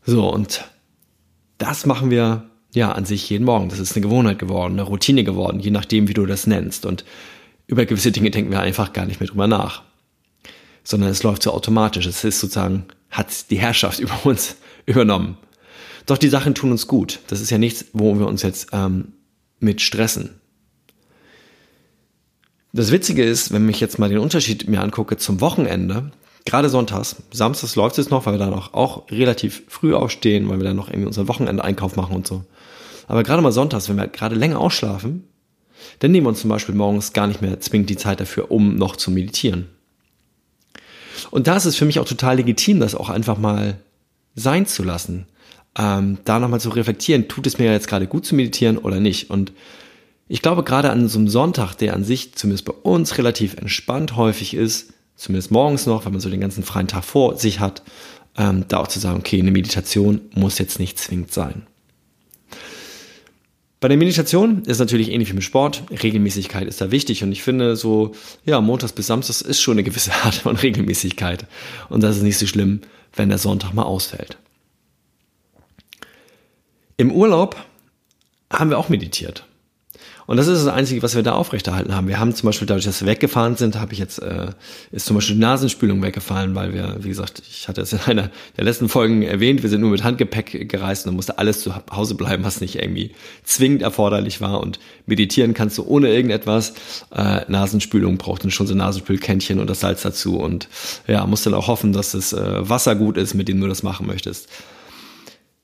So, 0.05 0.31
und 0.31 0.65
das 1.57 1.87
machen 1.87 2.11
wir 2.11 2.43
ja 2.73 2.91
an 2.91 3.05
sich 3.05 3.27
jeden 3.29 3.45
Morgen. 3.45 3.69
Das 3.69 3.79
ist 3.79 3.95
eine 3.95 4.01
Gewohnheit 4.01 4.37
geworden, 4.37 4.73
eine 4.73 4.83
Routine 4.83 5.23
geworden, 5.23 5.59
je 5.59 5.71
nachdem, 5.71 6.07
wie 6.07 6.13
du 6.13 6.27
das 6.27 6.45
nennst. 6.45 6.85
Und 6.85 7.03
über 7.67 7.85
gewisse 7.85 8.11
Dinge 8.11 8.29
denken 8.29 8.51
wir 8.51 8.59
einfach 8.59 8.93
gar 8.93 9.05
nicht 9.05 9.19
mehr 9.19 9.29
drüber 9.29 9.47
nach. 9.47 9.81
Sondern 10.83 11.09
es 11.09 11.23
läuft 11.23 11.43
so 11.43 11.53
automatisch. 11.53 12.05
Es 12.05 12.23
ist 12.23 12.39
sozusagen, 12.39 12.85
hat 13.09 13.49
die 13.49 13.59
Herrschaft 13.59 13.99
über 14.01 14.25
uns 14.25 14.57
übernommen. 14.85 15.37
Doch 16.05 16.17
die 16.17 16.29
Sachen 16.29 16.55
tun 16.55 16.71
uns 16.71 16.87
gut. 16.87 17.19
Das 17.27 17.41
ist 17.41 17.49
ja 17.49 17.57
nichts, 17.57 17.85
wo 17.93 18.17
wir 18.17 18.27
uns 18.27 18.41
jetzt 18.41 18.69
ähm, 18.71 19.13
mit 19.59 19.81
stressen. 19.81 20.41
Das 22.73 22.91
Witzige 22.91 23.23
ist, 23.23 23.51
wenn 23.51 23.67
ich 23.69 23.79
jetzt 23.79 23.99
mal 23.99 24.09
den 24.09 24.19
Unterschied 24.19 24.67
mir 24.67 24.81
angucke 24.81 25.17
zum 25.17 25.41
Wochenende, 25.41 26.11
gerade 26.45 26.69
sonntags, 26.69 27.17
samstags 27.31 27.75
läuft 27.75 27.97
es 27.99 28.09
noch, 28.09 28.25
weil 28.25 28.33
wir 28.33 28.39
dann 28.39 28.53
auch, 28.53 28.73
auch 28.73 29.11
relativ 29.11 29.63
früh 29.67 29.93
aufstehen, 29.93 30.49
weil 30.49 30.57
wir 30.57 30.63
dann 30.63 30.77
noch 30.77 30.87
irgendwie 30.87 31.07
unseren 31.07 31.27
Wochenendeinkauf 31.27 31.95
machen 31.95 32.15
und 32.15 32.25
so. 32.25 32.45
Aber 33.07 33.23
gerade 33.23 33.41
mal 33.41 33.51
sonntags, 33.51 33.89
wenn 33.89 33.97
wir 33.97 34.07
gerade 34.07 34.35
länger 34.35 34.59
ausschlafen, 34.59 35.27
dann 35.99 36.11
nehmen 36.11 36.25
wir 36.25 36.29
uns 36.29 36.41
zum 36.41 36.49
Beispiel 36.49 36.75
morgens 36.75 37.11
gar 37.13 37.27
nicht 37.27 37.41
mehr 37.41 37.59
zwingend 37.59 37.89
die 37.89 37.97
Zeit 37.97 38.21
dafür, 38.21 38.51
um 38.51 38.75
noch 38.75 38.95
zu 38.95 39.11
meditieren. 39.11 39.67
Und 41.29 41.47
da 41.47 41.57
ist 41.57 41.65
es 41.65 41.75
für 41.75 41.85
mich 41.85 41.99
auch 41.99 42.07
total 42.07 42.37
legitim, 42.37 42.79
das 42.79 42.95
auch 42.95 43.09
einfach 43.09 43.37
mal 43.37 43.79
sein 44.35 44.65
zu 44.65 44.83
lassen 44.83 45.27
ähm, 45.77 46.17
da 46.25 46.39
nochmal 46.39 46.59
zu 46.59 46.69
reflektieren, 46.69 47.27
tut 47.27 47.47
es 47.47 47.57
mir 47.57 47.71
jetzt 47.71 47.87
gerade 47.87 48.07
gut 48.07 48.25
zu 48.25 48.35
meditieren 48.35 48.77
oder 48.77 48.99
nicht. 48.99 49.29
Und 49.29 49.53
ich 50.27 50.41
glaube, 50.41 50.63
gerade 50.63 50.89
an 50.89 51.07
so 51.07 51.19
einem 51.19 51.27
Sonntag, 51.27 51.75
der 51.75 51.93
an 51.93 52.03
sich 52.03 52.33
zumindest 52.35 52.65
bei 52.65 52.73
uns 52.73 53.17
relativ 53.17 53.55
entspannt 53.55 54.15
häufig 54.15 54.53
ist, 54.53 54.93
zumindest 55.15 55.51
morgens 55.51 55.85
noch, 55.85 56.05
wenn 56.05 56.13
man 56.13 56.21
so 56.21 56.29
den 56.29 56.41
ganzen 56.41 56.63
freien 56.63 56.87
Tag 56.87 57.03
vor 57.03 57.37
sich 57.37 57.59
hat, 57.59 57.83
ähm, 58.37 58.65
da 58.67 58.77
auch 58.77 58.87
zu 58.87 58.99
sagen, 58.99 59.19
okay, 59.19 59.39
eine 59.39 59.51
Meditation 59.51 60.21
muss 60.33 60.57
jetzt 60.57 60.79
nicht 60.79 60.97
zwingend 60.99 61.33
sein. 61.33 61.63
Bei 63.81 63.87
der 63.87 63.97
Meditation 63.97 64.61
ist 64.65 64.77
natürlich 64.77 65.09
ähnlich 65.09 65.31
wie 65.31 65.33
mit 65.33 65.43
Sport. 65.43 65.83
Regelmäßigkeit 66.03 66.67
ist 66.67 66.79
da 66.81 66.91
wichtig 66.91 67.23
und 67.23 67.31
ich 67.31 67.41
finde 67.41 67.75
so, 67.75 68.13
ja, 68.45 68.61
montags 68.61 68.93
bis 68.93 69.07
samstags 69.07 69.41
ist 69.41 69.59
schon 69.59 69.73
eine 69.73 69.83
gewisse 69.83 70.13
Art 70.23 70.35
von 70.35 70.55
Regelmäßigkeit. 70.55 71.47
Und 71.89 72.01
das 72.01 72.17
ist 72.17 72.23
nicht 72.23 72.37
so 72.37 72.45
schlimm, 72.45 72.81
wenn 73.15 73.29
der 73.29 73.39
Sonntag 73.39 73.73
mal 73.73 73.83
ausfällt. 73.83 74.37
Im 77.01 77.11
Urlaub 77.11 77.55
haben 78.53 78.69
wir 78.69 78.77
auch 78.77 78.89
meditiert. 78.89 79.43
Und 80.27 80.37
das 80.37 80.45
ist 80.45 80.63
das 80.63 80.71
Einzige, 80.71 81.01
was 81.01 81.15
wir 81.15 81.23
da 81.23 81.31
aufrechterhalten 81.31 81.95
haben. 81.95 82.07
Wir 82.07 82.19
haben 82.19 82.35
zum 82.35 82.45
Beispiel 82.45 82.67
dadurch, 82.67 82.85
dass 82.85 83.01
wir 83.01 83.07
weggefahren 83.07 83.55
sind, 83.55 83.79
habe 83.79 83.93
ich 83.93 83.97
jetzt, 83.97 84.21
äh, 84.21 84.51
ist 84.91 85.07
zum 85.07 85.15
Beispiel 85.15 85.33
die 85.33 85.41
Nasenspülung 85.41 86.03
weggefallen, 86.03 86.53
weil 86.53 86.75
wir, 86.75 86.97
wie 86.99 87.07
gesagt, 87.07 87.41
ich 87.49 87.67
hatte 87.67 87.81
es 87.81 87.91
in 87.91 88.01
einer 88.05 88.29
der 88.55 88.65
letzten 88.65 88.87
Folgen 88.87 89.23
erwähnt, 89.23 89.63
wir 89.63 89.69
sind 89.71 89.81
nur 89.81 89.89
mit 89.89 90.03
Handgepäck 90.03 90.69
gereist 90.69 91.07
und 91.07 91.15
musste 91.15 91.39
alles 91.39 91.61
zu 91.61 91.73
Hause 91.91 92.13
bleiben, 92.13 92.43
was 92.43 92.61
nicht 92.61 92.75
irgendwie 92.75 93.15
zwingend 93.43 93.81
erforderlich 93.81 94.39
war. 94.39 94.61
Und 94.61 94.79
meditieren 95.07 95.55
kannst 95.55 95.79
du 95.79 95.83
ohne 95.83 96.09
irgendetwas. 96.09 96.75
Äh, 97.09 97.45
Nasenspülung 97.47 98.19
braucht 98.19 98.43
dann 98.43 98.51
schon 98.51 98.67
so 98.67 98.75
Nasenspülkännchen 98.75 99.59
und 99.59 99.67
das 99.67 99.79
Salz 99.79 100.03
dazu. 100.03 100.37
Und 100.37 100.69
ja, 101.07 101.25
musst 101.25 101.47
dann 101.47 101.55
auch 101.55 101.65
hoffen, 101.65 101.93
dass 101.93 102.11
das 102.11 102.31
äh, 102.31 102.69
Wasser 102.69 102.93
gut 102.93 103.17
ist, 103.17 103.33
mit 103.33 103.47
dem 103.47 103.59
du 103.59 103.67
das 103.67 103.81
machen 103.81 104.05
möchtest. 104.05 104.49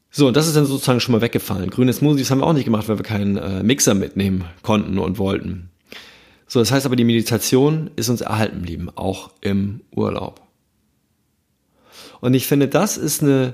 So, 0.09 0.27
und 0.27 0.37
das 0.37 0.47
ist 0.47 0.55
dann 0.55 0.65
sozusagen 0.65 0.99
schon 0.99 1.13
mal 1.13 1.21
weggefallen. 1.21 1.69
Grüne 1.69 1.93
Smoothies 1.93 2.31
haben 2.31 2.39
wir 2.39 2.47
auch 2.47 2.53
nicht 2.53 2.65
gemacht, 2.65 2.87
weil 2.87 2.97
wir 2.97 3.03
keinen 3.03 3.37
äh, 3.37 3.63
Mixer 3.63 3.93
mitnehmen 3.93 4.45
konnten 4.63 4.97
und 4.97 5.17
wollten. 5.17 5.69
So, 6.47 6.59
das 6.59 6.71
heißt 6.71 6.85
aber, 6.85 6.95
die 6.95 7.03
Meditation 7.03 7.91
ist 7.97 8.09
uns 8.09 8.21
erhalten 8.21 8.59
geblieben, 8.59 8.89
auch 8.95 9.31
im 9.41 9.81
Urlaub. 9.91 10.41
Und 12.21 12.33
ich 12.33 12.47
finde, 12.47 12.67
das 12.67 12.97
ist 12.97 13.21
eine, 13.21 13.53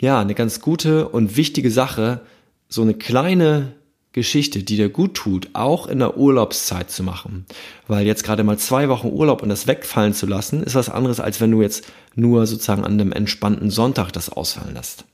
ja, 0.00 0.20
eine 0.20 0.34
ganz 0.34 0.60
gute 0.60 1.08
und 1.08 1.36
wichtige 1.36 1.70
Sache, 1.70 2.20
so 2.68 2.82
eine 2.82 2.94
kleine 2.94 3.74
Geschichte, 4.12 4.62
die 4.62 4.76
dir 4.76 4.90
gut 4.90 5.14
tut, 5.14 5.50
auch 5.54 5.86
in 5.86 5.98
der 6.00 6.18
Urlaubszeit 6.18 6.90
zu 6.90 7.02
machen. 7.02 7.46
Weil 7.86 8.06
jetzt 8.06 8.24
gerade 8.24 8.44
mal 8.44 8.58
zwei 8.58 8.88
Wochen 8.88 9.08
Urlaub 9.08 9.42
und 9.42 9.48
das 9.48 9.66
wegfallen 9.66 10.12
zu 10.12 10.26
lassen, 10.26 10.62
ist 10.62 10.74
was 10.74 10.90
anderes, 10.90 11.20
als 11.20 11.40
wenn 11.40 11.50
du 11.50 11.62
jetzt 11.62 11.86
nur 12.14 12.46
sozusagen 12.46 12.84
an 12.84 12.92
einem 12.92 13.12
entspannten 13.12 13.70
Sonntag 13.70 14.12
das 14.12 14.28
ausfallen 14.28 14.74
lässt. 14.74 15.06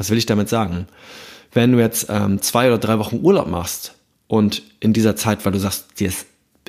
Was 0.00 0.08
will 0.08 0.16
ich 0.16 0.24
damit 0.24 0.48
sagen? 0.48 0.86
Wenn 1.52 1.72
du 1.72 1.78
jetzt 1.78 2.06
ähm, 2.08 2.40
zwei 2.40 2.68
oder 2.68 2.78
drei 2.78 2.98
Wochen 2.98 3.20
Urlaub 3.22 3.48
machst 3.48 3.96
und 4.28 4.62
in 4.80 4.94
dieser 4.94 5.14
Zeit, 5.14 5.44
weil 5.44 5.52
du 5.52 5.58
sagst, 5.58 6.00
dir 6.00 6.08
ist, 6.08 6.24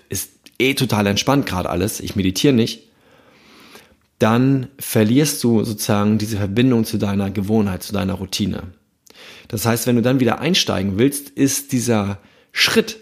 ist 0.09 0.31
eh 0.59 0.73
total 0.73 1.07
entspannt 1.07 1.45
gerade 1.45 1.69
alles, 1.69 2.01
ich 2.01 2.17
meditiere 2.17 2.53
nicht, 2.53 2.89
dann 4.19 4.67
verlierst 4.79 5.41
du 5.45 5.63
sozusagen 5.63 6.17
diese 6.17 6.35
Verbindung 6.35 6.83
zu 6.83 6.97
deiner 6.97 7.31
Gewohnheit, 7.31 7.83
zu 7.83 7.93
deiner 7.93 8.15
Routine. 8.15 8.63
Das 9.47 9.65
heißt, 9.65 9.87
wenn 9.87 9.95
du 9.95 10.01
dann 10.01 10.19
wieder 10.19 10.41
einsteigen 10.41 10.99
willst, 10.99 11.29
ist 11.29 11.71
dieser 11.71 12.17
Schritt, 12.51 12.97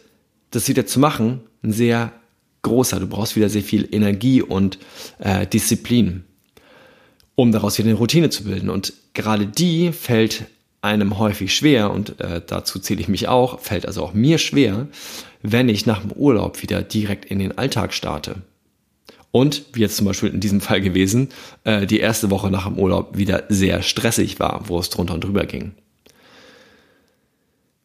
das 0.52 0.68
wieder 0.68 0.86
zu 0.86 1.00
machen, 1.00 1.42
ein 1.64 1.74
sehr 1.74 2.12
großer. 2.62 3.00
Du 3.00 3.08
brauchst 3.08 3.36
wieder 3.36 3.50
sehr 3.50 3.64
viel 3.64 3.88
Energie 3.92 4.44
und 4.44 4.78
äh, 5.18 5.48
Disziplin 5.48 6.26
um 7.40 7.54
daraus 7.54 7.78
wieder 7.78 7.88
eine 7.88 7.98
Routine 7.98 8.30
zu 8.30 8.44
bilden. 8.44 8.70
Und 8.70 8.92
gerade 9.14 9.46
die 9.46 9.94
fällt 9.94 10.48
einem 10.82 11.18
häufig 11.18 11.56
schwer, 11.56 11.90
und 11.90 12.20
äh, 12.20 12.42
dazu 12.46 12.80
zähle 12.80 13.00
ich 13.00 13.08
mich 13.08 13.30
auch, 13.30 13.62
fällt 13.62 13.86
also 13.86 14.04
auch 14.04 14.14
mir 14.14 14.40
schwer, 14.40 14.88
wenn 15.42 15.70
ich 15.70 15.86
nach 15.86 16.02
dem 16.02 16.12
Urlaub 16.12 16.62
wieder 16.62 16.82
direkt 16.82 17.24
in 17.24 17.40
den 17.40 17.58
Alltag 17.58 17.94
starte. 17.94 18.42
Und, 19.32 19.64
wie 19.72 19.80
jetzt 19.80 19.96
zum 19.96 20.06
Beispiel 20.06 20.34
in 20.34 20.42
diesem 20.42 20.60
Fall 20.68 20.82
gewesen, 20.82 21.30
äh, 21.64 21.88
die 21.88 22.02
erste 22.02 22.30
Woche 22.30 22.52
nach 22.52 22.68
dem 22.68 22.78
Urlaub 22.78 23.18
wieder 23.18 23.46
sehr 23.48 23.84
stressig 23.84 24.42
war, 24.42 24.68
wo 24.68 24.78
es 24.78 24.90
drunter 24.90 25.14
und 25.14 25.24
drüber 25.24 25.46
ging. 25.46 25.72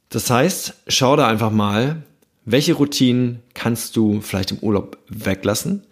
Das 0.08 0.30
heißt, 0.30 0.75
schau 0.88 1.14
da 1.14 1.28
einfach 1.28 1.52
mal, 1.52 2.02
welche 2.44 2.73
Routinen 2.73 3.40
kannst 3.54 3.94
du 3.94 4.20
vielleicht 4.20 4.50
im 4.50 4.58
Urlaub 4.58 4.99
weglassen 5.08 5.84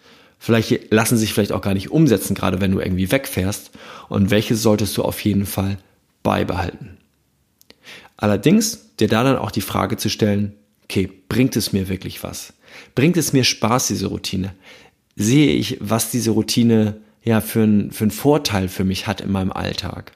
Vielleicht 0.43 0.91
lassen 0.91 1.15
sich 1.15 1.33
vielleicht 1.33 1.53
auch 1.53 1.61
gar 1.61 1.73
nicht 1.73 1.89
umsetzen, 1.89 2.35
gerade 2.35 2.59
wenn 2.59 2.71
du 2.71 2.81
irgendwie 2.81 3.09
wegfährst. 3.09 3.71
Und 4.09 4.29
welche 4.29 4.57
solltest 4.57 4.97
du 4.97 5.01
auf 5.01 5.21
jeden 5.21 5.45
Fall 5.45 5.77
beibehalten? 6.21 6.97
Allerdings 8.17 8.93
dir 8.99 9.07
da 9.07 9.23
dann 9.23 9.37
auch 9.37 9.51
die 9.51 9.61
Frage 9.61 9.95
zu 9.95 10.09
stellen, 10.09 10.51
okay, 10.83 11.09
bringt 11.29 11.55
es 11.55 11.71
mir 11.71 11.87
wirklich 11.87 12.23
was? 12.23 12.51
Bringt 12.93 13.15
es 13.15 13.31
mir 13.31 13.45
Spaß, 13.45 13.87
diese 13.87 14.07
Routine? 14.07 14.53
Sehe 15.15 15.53
ich, 15.53 15.77
was 15.79 16.11
diese 16.11 16.31
Routine 16.31 16.97
ja 17.23 17.39
für, 17.39 17.63
ein, 17.63 17.91
für 17.93 18.03
einen 18.03 18.11
Vorteil 18.11 18.67
für 18.67 18.83
mich 18.83 19.07
hat 19.07 19.21
in 19.21 19.31
meinem 19.31 19.53
Alltag? 19.53 20.11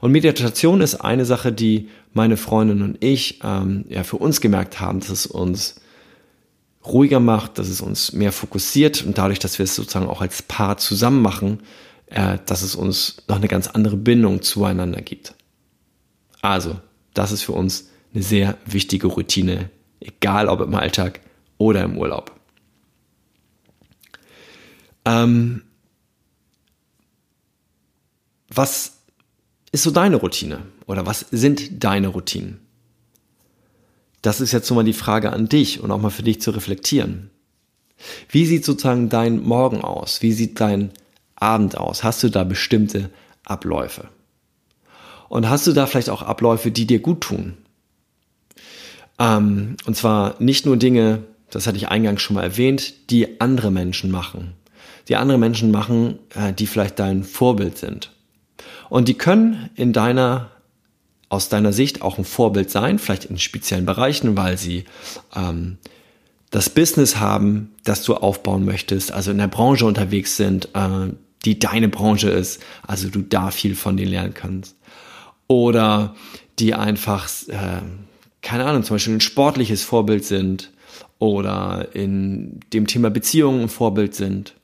Und 0.00 0.12
Meditation 0.12 0.80
ist 0.80 0.94
eine 0.94 1.26
Sache, 1.26 1.52
die 1.52 1.90
meine 2.14 2.38
Freundin 2.38 2.80
und 2.80 3.04
ich 3.04 3.40
ähm, 3.44 3.84
ja 3.90 4.02
für 4.02 4.16
uns 4.16 4.40
gemerkt 4.40 4.80
haben, 4.80 5.00
dass 5.00 5.10
es 5.10 5.26
uns 5.26 5.74
ruhiger 6.84 7.20
macht, 7.20 7.58
dass 7.58 7.68
es 7.68 7.80
uns 7.80 8.12
mehr 8.12 8.32
fokussiert 8.32 9.04
und 9.04 9.18
dadurch, 9.18 9.38
dass 9.38 9.58
wir 9.58 9.64
es 9.64 9.74
sozusagen 9.74 10.08
auch 10.08 10.20
als 10.20 10.42
Paar 10.42 10.78
zusammen 10.78 11.22
machen, 11.22 11.60
äh, 12.06 12.38
dass 12.46 12.62
es 12.62 12.74
uns 12.74 13.22
noch 13.28 13.36
eine 13.36 13.48
ganz 13.48 13.68
andere 13.68 13.96
Bindung 13.96 14.42
zueinander 14.42 15.02
gibt. 15.02 15.34
Also, 16.40 16.80
das 17.14 17.32
ist 17.32 17.42
für 17.42 17.52
uns 17.52 17.88
eine 18.14 18.22
sehr 18.22 18.56
wichtige 18.64 19.06
Routine, 19.08 19.70
egal 20.00 20.48
ob 20.48 20.60
im 20.60 20.74
Alltag 20.74 21.20
oder 21.58 21.82
im 21.82 21.98
Urlaub. 21.98 22.32
Ähm, 25.04 25.62
was 28.48 28.98
ist 29.72 29.82
so 29.82 29.90
deine 29.90 30.16
Routine 30.16 30.62
oder 30.86 31.06
was 31.06 31.26
sind 31.30 31.84
deine 31.84 32.08
Routinen? 32.08 32.60
Das 34.22 34.40
ist 34.40 34.52
jetzt 34.52 34.66
so 34.66 34.74
mal 34.74 34.84
die 34.84 34.92
Frage 34.92 35.32
an 35.32 35.48
dich 35.48 35.80
und 35.80 35.90
auch 35.90 36.00
mal 36.00 36.10
für 36.10 36.22
dich 36.22 36.40
zu 36.40 36.50
reflektieren. 36.50 37.30
Wie 38.28 38.46
sieht 38.46 38.64
sozusagen 38.64 39.08
dein 39.08 39.42
Morgen 39.42 39.82
aus? 39.82 40.22
Wie 40.22 40.32
sieht 40.32 40.60
dein 40.60 40.90
Abend 41.36 41.76
aus? 41.76 42.04
Hast 42.04 42.22
du 42.22 42.28
da 42.28 42.44
bestimmte 42.44 43.10
Abläufe? 43.44 44.08
Und 45.28 45.48
hast 45.48 45.66
du 45.66 45.72
da 45.72 45.86
vielleicht 45.86 46.10
auch 46.10 46.22
Abläufe, 46.22 46.70
die 46.70 46.86
dir 46.86 47.00
gut 47.00 47.20
tun? 47.20 47.56
Ähm, 49.18 49.76
und 49.86 49.96
zwar 49.96 50.34
nicht 50.38 50.66
nur 50.66 50.76
Dinge, 50.76 51.22
das 51.50 51.66
hatte 51.66 51.76
ich 51.76 51.88
eingangs 51.88 52.22
schon 52.22 52.36
mal 52.36 52.42
erwähnt, 52.42 53.10
die 53.10 53.40
andere 53.40 53.70
Menschen 53.70 54.10
machen. 54.10 54.54
Die 55.08 55.16
andere 55.16 55.38
Menschen 55.38 55.70
machen, 55.70 56.18
äh, 56.34 56.52
die 56.52 56.66
vielleicht 56.66 56.98
dein 56.98 57.24
Vorbild 57.24 57.78
sind. 57.78 58.12
Und 58.88 59.08
die 59.08 59.14
können 59.14 59.70
in 59.76 59.92
deiner 59.92 60.50
aus 61.30 61.48
deiner 61.48 61.72
Sicht 61.72 62.02
auch 62.02 62.18
ein 62.18 62.24
Vorbild 62.24 62.70
sein, 62.70 62.98
vielleicht 62.98 63.24
in 63.24 63.38
speziellen 63.38 63.86
Bereichen, 63.86 64.36
weil 64.36 64.58
sie 64.58 64.84
ähm, 65.34 65.78
das 66.50 66.68
Business 66.68 67.16
haben, 67.16 67.70
das 67.84 68.02
du 68.02 68.14
aufbauen 68.16 68.66
möchtest, 68.66 69.12
also 69.12 69.30
in 69.30 69.38
der 69.38 69.48
Branche 69.48 69.86
unterwegs 69.86 70.36
sind, 70.36 70.68
äh, 70.74 71.14
die 71.46 71.58
deine 71.58 71.88
Branche 71.88 72.28
ist, 72.28 72.60
also 72.86 73.08
du 73.08 73.22
da 73.22 73.50
viel 73.50 73.74
von 73.74 73.96
denen 73.96 74.10
lernen 74.10 74.34
kannst. 74.34 74.76
Oder 75.46 76.14
die 76.58 76.74
einfach 76.74 77.28
äh, 77.48 77.80
keine 78.42 78.64
Ahnung, 78.64 78.82
zum 78.82 78.94
Beispiel 78.94 79.14
ein 79.14 79.20
sportliches 79.20 79.82
Vorbild 79.82 80.24
sind 80.24 80.70
oder 81.18 81.88
in 81.92 82.60
dem 82.72 82.86
Thema 82.86 83.10
Beziehungen 83.10 83.62
ein 83.62 83.68
Vorbild 83.68 84.14
sind. 84.14 84.54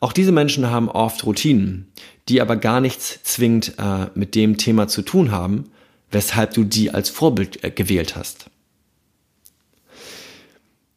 Auch 0.00 0.12
diese 0.12 0.32
Menschen 0.32 0.70
haben 0.70 0.88
oft 0.88 1.24
Routinen, 1.24 1.88
die 2.28 2.40
aber 2.40 2.56
gar 2.56 2.80
nichts 2.80 3.22
zwingend 3.22 3.74
äh, 3.78 4.06
mit 4.14 4.34
dem 4.34 4.56
Thema 4.56 4.88
zu 4.88 5.02
tun 5.02 5.30
haben, 5.30 5.70
weshalb 6.10 6.54
du 6.54 6.64
die 6.64 6.90
als 6.90 7.08
Vorbild 7.08 7.62
äh, 7.64 7.70
gewählt 7.70 8.16
hast. 8.16 8.50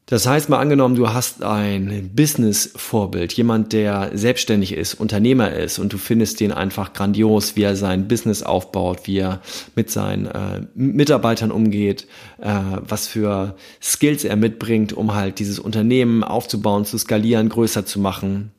Das 0.10 0.26
heißt 0.26 0.50
mal 0.50 0.58
angenommen, 0.58 0.96
du 0.96 1.14
hast 1.14 1.44
ein 1.44 2.10
Business-Vorbild, 2.16 3.32
jemand, 3.34 3.74
der 3.74 4.10
selbstständig 4.16 4.74
ist, 4.74 4.96
Unternehmer 4.96 5.54
ist 5.54 5.78
und 5.78 5.94
du 5.94 6.00
findest 6.00 6.40
den 6.40 6.52
einfach 6.52 6.94
grandios, 6.94 7.56
wie 7.56 7.62
er 7.62 7.76
sein 7.76 8.08
Business 8.08 8.42
aufbaut, 8.42 9.02
wie 9.04 9.20
er 9.20 9.40
mit 9.76 9.92
seinen 9.92 10.26
äh, 10.26 10.62
Mitarbeitern 10.74 11.52
umgeht, 11.52 12.08
äh, 12.42 12.60
was 12.80 13.08
für 13.08 13.56
Skills 13.84 14.24
er 14.24 14.36
mitbringt, 14.36 14.94
um 14.94 15.14
halt 15.14 15.38
dieses 15.38 15.60
Unternehmen 15.60 16.24
aufzubauen, 16.24 16.86
zu 16.86 16.98
skalieren, 16.98 17.48
größer 17.48 17.86
zu 17.86 18.00
machen. 18.00 18.52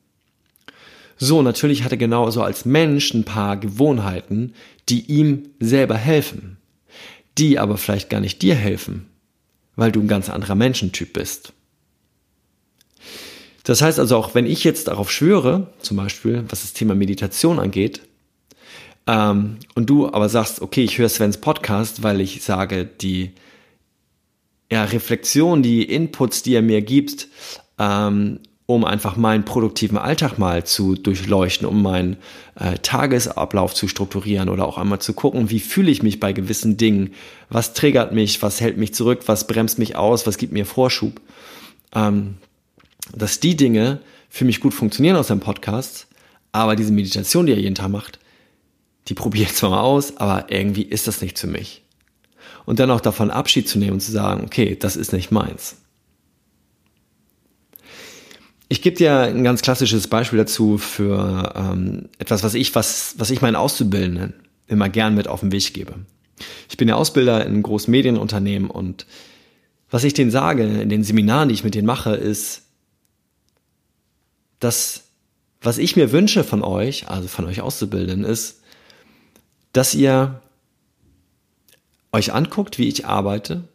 So, 1.23 1.41
natürlich 1.41 1.83
hat 1.83 1.91
er 1.91 1.97
genauso 1.97 2.41
als 2.41 2.65
Mensch 2.65 3.13
ein 3.13 3.23
paar 3.23 3.55
Gewohnheiten, 3.55 4.53
die 4.89 5.05
ihm 5.05 5.49
selber 5.59 5.95
helfen, 5.95 6.57
die 7.37 7.59
aber 7.59 7.77
vielleicht 7.77 8.09
gar 8.09 8.19
nicht 8.19 8.41
dir 8.41 8.55
helfen 8.55 9.11
weil 9.75 9.91
du 9.91 10.01
ein 10.01 10.07
ganz 10.07 10.29
anderer 10.29 10.55
Menschentyp 10.55 11.13
bist. 11.13 11.53
Das 13.63 13.81
heißt 13.81 13.99
also 13.99 14.17
auch, 14.17 14.35
wenn 14.35 14.45
ich 14.45 14.63
jetzt 14.63 14.87
darauf 14.87 15.11
schwöre, 15.11 15.73
zum 15.79 15.97
Beispiel, 15.97 16.43
was 16.49 16.61
das 16.61 16.73
Thema 16.73 16.95
Meditation 16.95 17.59
angeht, 17.59 18.01
ähm, 19.07 19.57
und 19.75 19.89
du 19.89 20.07
aber 20.07 20.29
sagst, 20.29 20.61
okay, 20.61 20.83
ich 20.83 20.97
höre 20.97 21.09
Svens 21.09 21.37
Podcast, 21.37 22.03
weil 22.03 22.21
ich 22.21 22.43
sage, 22.43 22.85
die 22.85 23.31
ja, 24.71 24.83
Reflexion, 24.85 25.63
die 25.63 25.83
Inputs, 25.83 26.43
die 26.43 26.53
er 26.53 26.61
mir 26.61 26.81
gibt, 26.81 27.27
ähm, 27.77 28.39
um 28.75 28.85
einfach 28.85 29.15
meinen 29.15 29.45
produktiven 29.45 29.97
Alltag 29.97 30.37
mal 30.37 30.63
zu 30.65 30.95
durchleuchten, 30.95 31.67
um 31.67 31.81
meinen 31.81 32.17
äh, 32.55 32.77
Tagesablauf 32.77 33.73
zu 33.73 33.87
strukturieren 33.87 34.49
oder 34.49 34.67
auch 34.67 34.77
einmal 34.77 34.99
zu 34.99 35.13
gucken, 35.13 35.49
wie 35.49 35.59
fühle 35.59 35.91
ich 35.91 36.03
mich 36.03 36.19
bei 36.19 36.33
gewissen 36.33 36.77
Dingen, 36.77 37.13
was 37.49 37.73
triggert 37.73 38.13
mich, 38.13 38.41
was 38.41 38.61
hält 38.61 38.77
mich 38.77 38.93
zurück, 38.93 39.23
was 39.25 39.47
bremst 39.47 39.79
mich 39.79 39.95
aus, 39.95 40.27
was 40.27 40.37
gibt 40.37 40.53
mir 40.53 40.65
Vorschub. 40.65 41.21
Ähm, 41.93 42.35
dass 43.15 43.39
die 43.39 43.55
Dinge 43.55 43.99
für 44.29 44.45
mich 44.45 44.59
gut 44.59 44.73
funktionieren 44.73 45.17
aus 45.17 45.27
dem 45.27 45.39
Podcast, 45.39 46.07
aber 46.51 46.75
diese 46.75 46.93
Meditation, 46.93 47.45
die 47.45 47.53
er 47.53 47.59
jeden 47.59 47.75
Tag 47.75 47.89
macht, 47.89 48.19
die 49.07 49.13
probiere 49.13 49.45
ich 49.45 49.55
zwar 49.55 49.71
mal 49.71 49.81
aus, 49.81 50.17
aber 50.17 50.45
irgendwie 50.49 50.83
ist 50.83 51.07
das 51.07 51.21
nicht 51.21 51.39
für 51.39 51.47
mich. 51.47 51.81
Und 52.65 52.79
dann 52.79 52.91
auch 52.91 53.01
davon 53.01 53.31
Abschied 53.31 53.67
zu 53.67 53.79
nehmen 53.79 53.93
und 53.93 54.01
zu 54.01 54.11
sagen, 54.11 54.43
okay, 54.45 54.77
das 54.79 54.95
ist 54.95 55.13
nicht 55.13 55.31
meins. 55.31 55.77
Ich 58.71 58.81
gebe 58.81 58.95
dir 58.95 59.19
ein 59.19 59.43
ganz 59.43 59.61
klassisches 59.61 60.07
Beispiel 60.07 60.37
dazu 60.37 60.77
für 60.77 61.51
ähm, 61.57 62.07
etwas, 62.19 62.41
was 62.41 62.53
ich, 62.53 62.73
was, 62.73 63.15
was 63.17 63.29
ich 63.29 63.41
meinen 63.41 63.57
Auszubildenden 63.57 64.33
immer 64.65 64.87
gern 64.87 65.13
mit 65.13 65.27
auf 65.27 65.41
den 65.41 65.51
Weg 65.51 65.73
gebe. 65.73 65.95
Ich 66.69 66.77
bin 66.77 66.87
ja 66.87 66.95
Ausbilder 66.95 67.45
in 67.45 67.63
großen 67.63 67.91
Medienunternehmen 67.91 68.69
und 68.69 69.07
was 69.89 70.05
ich 70.05 70.13
denen 70.13 70.31
sage 70.31 70.63
in 70.63 70.87
den 70.87 71.03
Seminaren, 71.03 71.49
die 71.49 71.55
ich 71.55 71.65
mit 71.65 71.75
denen 71.75 71.85
mache, 71.85 72.15
ist, 72.15 72.61
dass 74.59 75.03
was 75.61 75.77
ich 75.77 75.97
mir 75.97 76.13
wünsche 76.13 76.45
von 76.45 76.63
euch, 76.63 77.09
also 77.09 77.27
von 77.27 77.43
euch 77.47 77.59
Auszubildenden, 77.59 78.23
ist, 78.23 78.61
dass 79.73 79.93
ihr 79.93 80.39
euch 82.13 82.31
anguckt, 82.31 82.77
wie 82.77 82.87
ich 82.87 83.05
arbeite, 83.05 83.65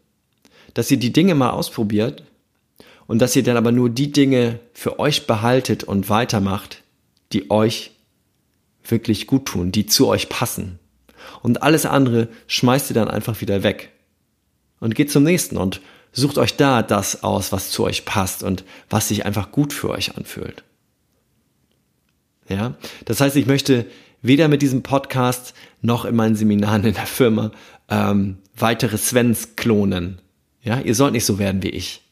dass 0.72 0.90
ihr 0.90 0.96
die 0.96 1.12
Dinge 1.12 1.34
mal 1.34 1.50
ausprobiert 1.50 2.22
und 3.06 3.20
dass 3.20 3.36
ihr 3.36 3.42
dann 3.42 3.56
aber 3.56 3.72
nur 3.72 3.90
die 3.90 4.12
Dinge 4.12 4.58
für 4.72 4.98
euch 4.98 5.26
behaltet 5.26 5.84
und 5.84 6.10
weitermacht, 6.10 6.82
die 7.32 7.50
euch 7.50 7.92
wirklich 8.84 9.26
gut 9.26 9.46
tun, 9.46 9.72
die 9.72 9.86
zu 9.86 10.08
euch 10.08 10.28
passen. 10.28 10.78
Und 11.42 11.62
alles 11.62 11.86
andere 11.86 12.28
schmeißt 12.46 12.90
ihr 12.90 12.94
dann 12.94 13.08
einfach 13.08 13.40
wieder 13.40 13.62
weg. 13.62 13.90
Und 14.80 14.94
geht 14.94 15.10
zum 15.10 15.22
nächsten 15.22 15.56
und 15.56 15.80
sucht 16.12 16.38
euch 16.38 16.56
da 16.56 16.82
das 16.82 17.22
aus, 17.22 17.52
was 17.52 17.70
zu 17.70 17.84
euch 17.84 18.04
passt 18.04 18.42
und 18.42 18.64
was 18.90 19.08
sich 19.08 19.24
einfach 19.24 19.50
gut 19.50 19.72
für 19.72 19.90
euch 19.90 20.16
anfühlt. 20.16 20.62
Ja, 22.48 22.76
das 23.04 23.20
heißt, 23.20 23.36
ich 23.36 23.46
möchte 23.46 23.86
weder 24.22 24.48
mit 24.48 24.62
diesem 24.62 24.82
Podcast 24.82 25.54
noch 25.80 26.04
in 26.04 26.14
meinen 26.14 26.36
Seminaren 26.36 26.84
in 26.84 26.94
der 26.94 27.06
Firma 27.06 27.50
ähm, 27.88 28.38
weitere 28.56 28.98
Svens 28.98 29.56
klonen. 29.56 30.20
Ja, 30.62 30.80
ihr 30.80 30.94
sollt 30.94 31.12
nicht 31.12 31.26
so 31.26 31.38
werden 31.38 31.62
wie 31.62 31.70
ich 31.70 32.05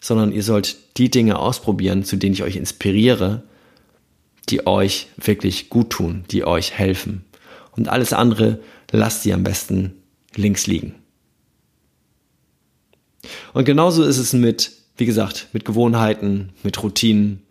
sondern 0.00 0.32
ihr 0.32 0.42
sollt 0.42 0.76
die 0.96 1.10
Dinge 1.10 1.38
ausprobieren, 1.38 2.04
zu 2.04 2.16
denen 2.16 2.34
ich 2.34 2.42
euch 2.42 2.56
inspiriere, 2.56 3.42
die 4.48 4.66
euch 4.66 5.08
wirklich 5.16 5.68
gut 5.68 5.90
tun, 5.90 6.24
die 6.30 6.44
euch 6.44 6.72
helfen. 6.72 7.24
Und 7.72 7.88
alles 7.88 8.12
andere 8.12 8.60
lasst 8.90 9.26
ihr 9.26 9.34
am 9.34 9.44
besten 9.44 9.92
links 10.34 10.66
liegen. 10.66 10.94
Und 13.52 13.64
genauso 13.64 14.04
ist 14.04 14.18
es 14.18 14.32
mit, 14.32 14.72
wie 14.96 15.06
gesagt, 15.06 15.48
mit 15.52 15.64
Gewohnheiten, 15.64 16.50
mit 16.62 16.82
Routinen. 16.82 17.42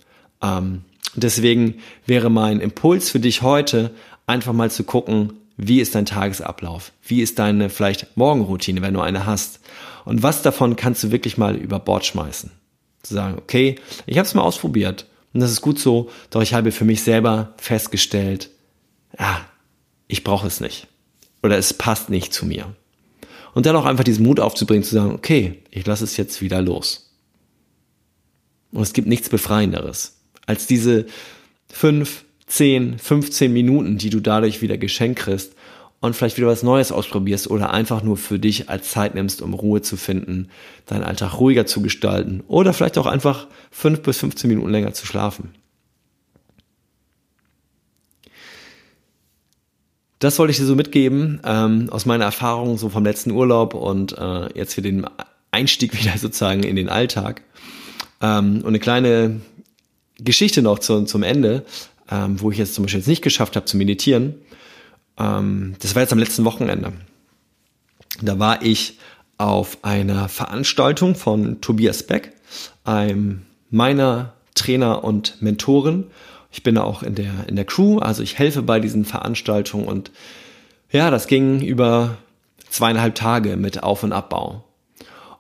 Ähm, 0.41 0.81
deswegen 1.15 1.75
wäre 2.05 2.29
mein 2.29 2.59
Impuls 2.59 3.09
für 3.09 3.19
dich 3.19 3.41
heute, 3.41 3.91
einfach 4.25 4.53
mal 4.53 4.71
zu 4.71 4.83
gucken, 4.83 5.33
wie 5.57 5.81
ist 5.81 5.95
dein 5.95 6.05
Tagesablauf? 6.05 6.91
Wie 7.03 7.21
ist 7.21 7.39
deine 7.39 7.69
vielleicht 7.69 8.15
Morgenroutine, 8.15 8.81
wenn 8.81 8.93
du 8.93 9.01
eine 9.01 9.25
hast? 9.25 9.59
Und 10.07 10.23
was 10.23 10.41
davon 10.41 10.77
kannst 10.77 11.03
du 11.03 11.11
wirklich 11.11 11.37
mal 11.37 11.57
über 11.57 11.79
Bord 11.79 12.05
schmeißen? 12.05 12.49
Zu 13.03 13.13
sagen, 13.13 13.37
okay, 13.37 13.75
ich 14.05 14.17
habe 14.17 14.25
es 14.25 14.33
mal 14.33 14.41
ausprobiert 14.41 15.05
und 15.33 15.41
das 15.41 15.51
ist 15.51 15.59
gut 15.59 15.79
so, 15.79 16.09
doch 16.29 16.41
ich 16.41 16.53
habe 16.53 16.71
für 16.71 16.85
mich 16.85 17.03
selber 17.03 17.53
festgestellt, 17.57 18.49
ja, 19.19 19.45
ich 20.07 20.23
brauche 20.23 20.47
es 20.47 20.61
nicht. 20.61 20.87
Oder 21.43 21.57
es 21.57 21.73
passt 21.73 22.09
nicht 22.09 22.33
zu 22.33 22.45
mir. 22.45 22.73
Und 23.53 23.65
dann 23.65 23.75
auch 23.75 23.83
einfach 23.83 24.05
diesen 24.05 24.25
Mut 24.25 24.39
aufzubringen, 24.39 24.85
zu 24.85 24.95
sagen, 24.95 25.11
okay, 25.11 25.61
ich 25.71 25.85
lasse 25.85 26.05
es 26.05 26.15
jetzt 26.15 26.41
wieder 26.41 26.61
los. 26.61 27.13
Und 28.71 28.83
es 28.83 28.93
gibt 28.93 29.09
nichts 29.09 29.27
Befreienderes, 29.27 30.21
als 30.45 30.67
diese 30.67 31.05
fünf, 31.67 32.23
zehn, 32.45 32.97
15 32.97 33.51
Minuten, 33.51 33.97
die 33.97 34.09
du 34.09 34.21
dadurch 34.21 34.61
wieder 34.61 34.77
geschenkt 34.77 35.19
kriegst, 35.19 35.56
und 35.99 36.15
vielleicht 36.15 36.37
wieder 36.37 36.47
was 36.47 36.63
Neues 36.63 36.91
ausprobierst 36.91 37.49
oder 37.49 37.71
einfach 37.71 38.03
nur 38.03 38.17
für 38.17 38.39
dich 38.39 38.69
als 38.69 38.91
Zeit 38.91 39.15
nimmst, 39.15 39.41
um 39.41 39.53
Ruhe 39.53 39.81
zu 39.81 39.97
finden, 39.97 40.49
deinen 40.85 41.03
Alltag 41.03 41.39
ruhiger 41.39 41.65
zu 41.65 41.81
gestalten 41.81 42.43
oder 42.47 42.73
vielleicht 42.73 42.97
auch 42.97 43.07
einfach 43.07 43.47
fünf 43.71 44.01
bis 44.01 44.17
15 44.19 44.47
Minuten 44.47 44.69
länger 44.69 44.93
zu 44.93 45.05
schlafen. 45.05 45.53
Das 50.19 50.39
wollte 50.39 50.51
ich 50.51 50.57
dir 50.57 50.65
so 50.65 50.75
mitgeben 50.75 51.41
ähm, 51.43 51.89
aus 51.91 52.05
meiner 52.05 52.25
Erfahrung 52.25 52.77
so 52.77 52.89
vom 52.89 53.03
letzten 53.03 53.31
Urlaub 53.31 53.73
und 53.73 54.17
äh, 54.17 54.47
jetzt 54.57 54.73
für 54.73 54.81
den 54.81 55.05
Einstieg 55.51 55.93
wieder 55.99 56.17
sozusagen 56.17 56.63
in 56.63 56.75
den 56.75 56.89
Alltag. 56.89 57.41
Ähm, 58.21 58.57
und 58.57 58.67
eine 58.67 58.79
kleine 58.79 59.41
Geschichte 60.19 60.63
noch 60.63 60.79
zu, 60.79 61.03
zum 61.03 61.21
Ende, 61.21 61.65
ähm, 62.09 62.41
wo 62.41 62.49
ich 62.49 62.57
jetzt 62.57 62.73
zum 62.73 62.83
Beispiel 62.83 62.99
jetzt 62.99 63.07
nicht 63.07 63.21
geschafft 63.21 63.55
habe 63.55 63.65
zu 63.65 63.77
meditieren 63.77 64.35
ähm, 65.17 65.75
das 65.79 65.95
war 65.95 66.01
jetzt 66.01 66.13
am 66.13 66.19
letzten 66.19 66.45
Wochenende. 66.45 66.93
Da 68.21 68.39
war 68.39 68.63
ich 68.63 68.97
auf 69.37 69.77
einer 69.83 70.29
Veranstaltung 70.29 71.15
von 71.15 71.61
Tobias 71.61 72.03
Beck, 72.03 72.33
einem 72.83 73.43
meiner 73.69 74.33
Trainer 74.55 75.03
und 75.03 75.41
Mentoren. 75.41 76.05
Ich 76.51 76.63
bin 76.63 76.77
auch 76.77 77.03
in 77.03 77.15
der, 77.15 77.47
in 77.47 77.55
der 77.55 77.65
Crew, 77.65 77.99
also 77.99 78.23
ich 78.23 78.39
helfe 78.39 78.63
bei 78.63 78.79
diesen 78.79 79.05
Veranstaltungen 79.05 79.87
und 79.87 80.11
ja, 80.89 81.11
das 81.11 81.27
ging 81.27 81.61
über 81.61 82.17
zweieinhalb 82.69 83.15
Tage 83.15 83.57
mit 83.57 83.83
Auf- 83.83 84.03
und 84.03 84.13
Abbau. 84.13 84.63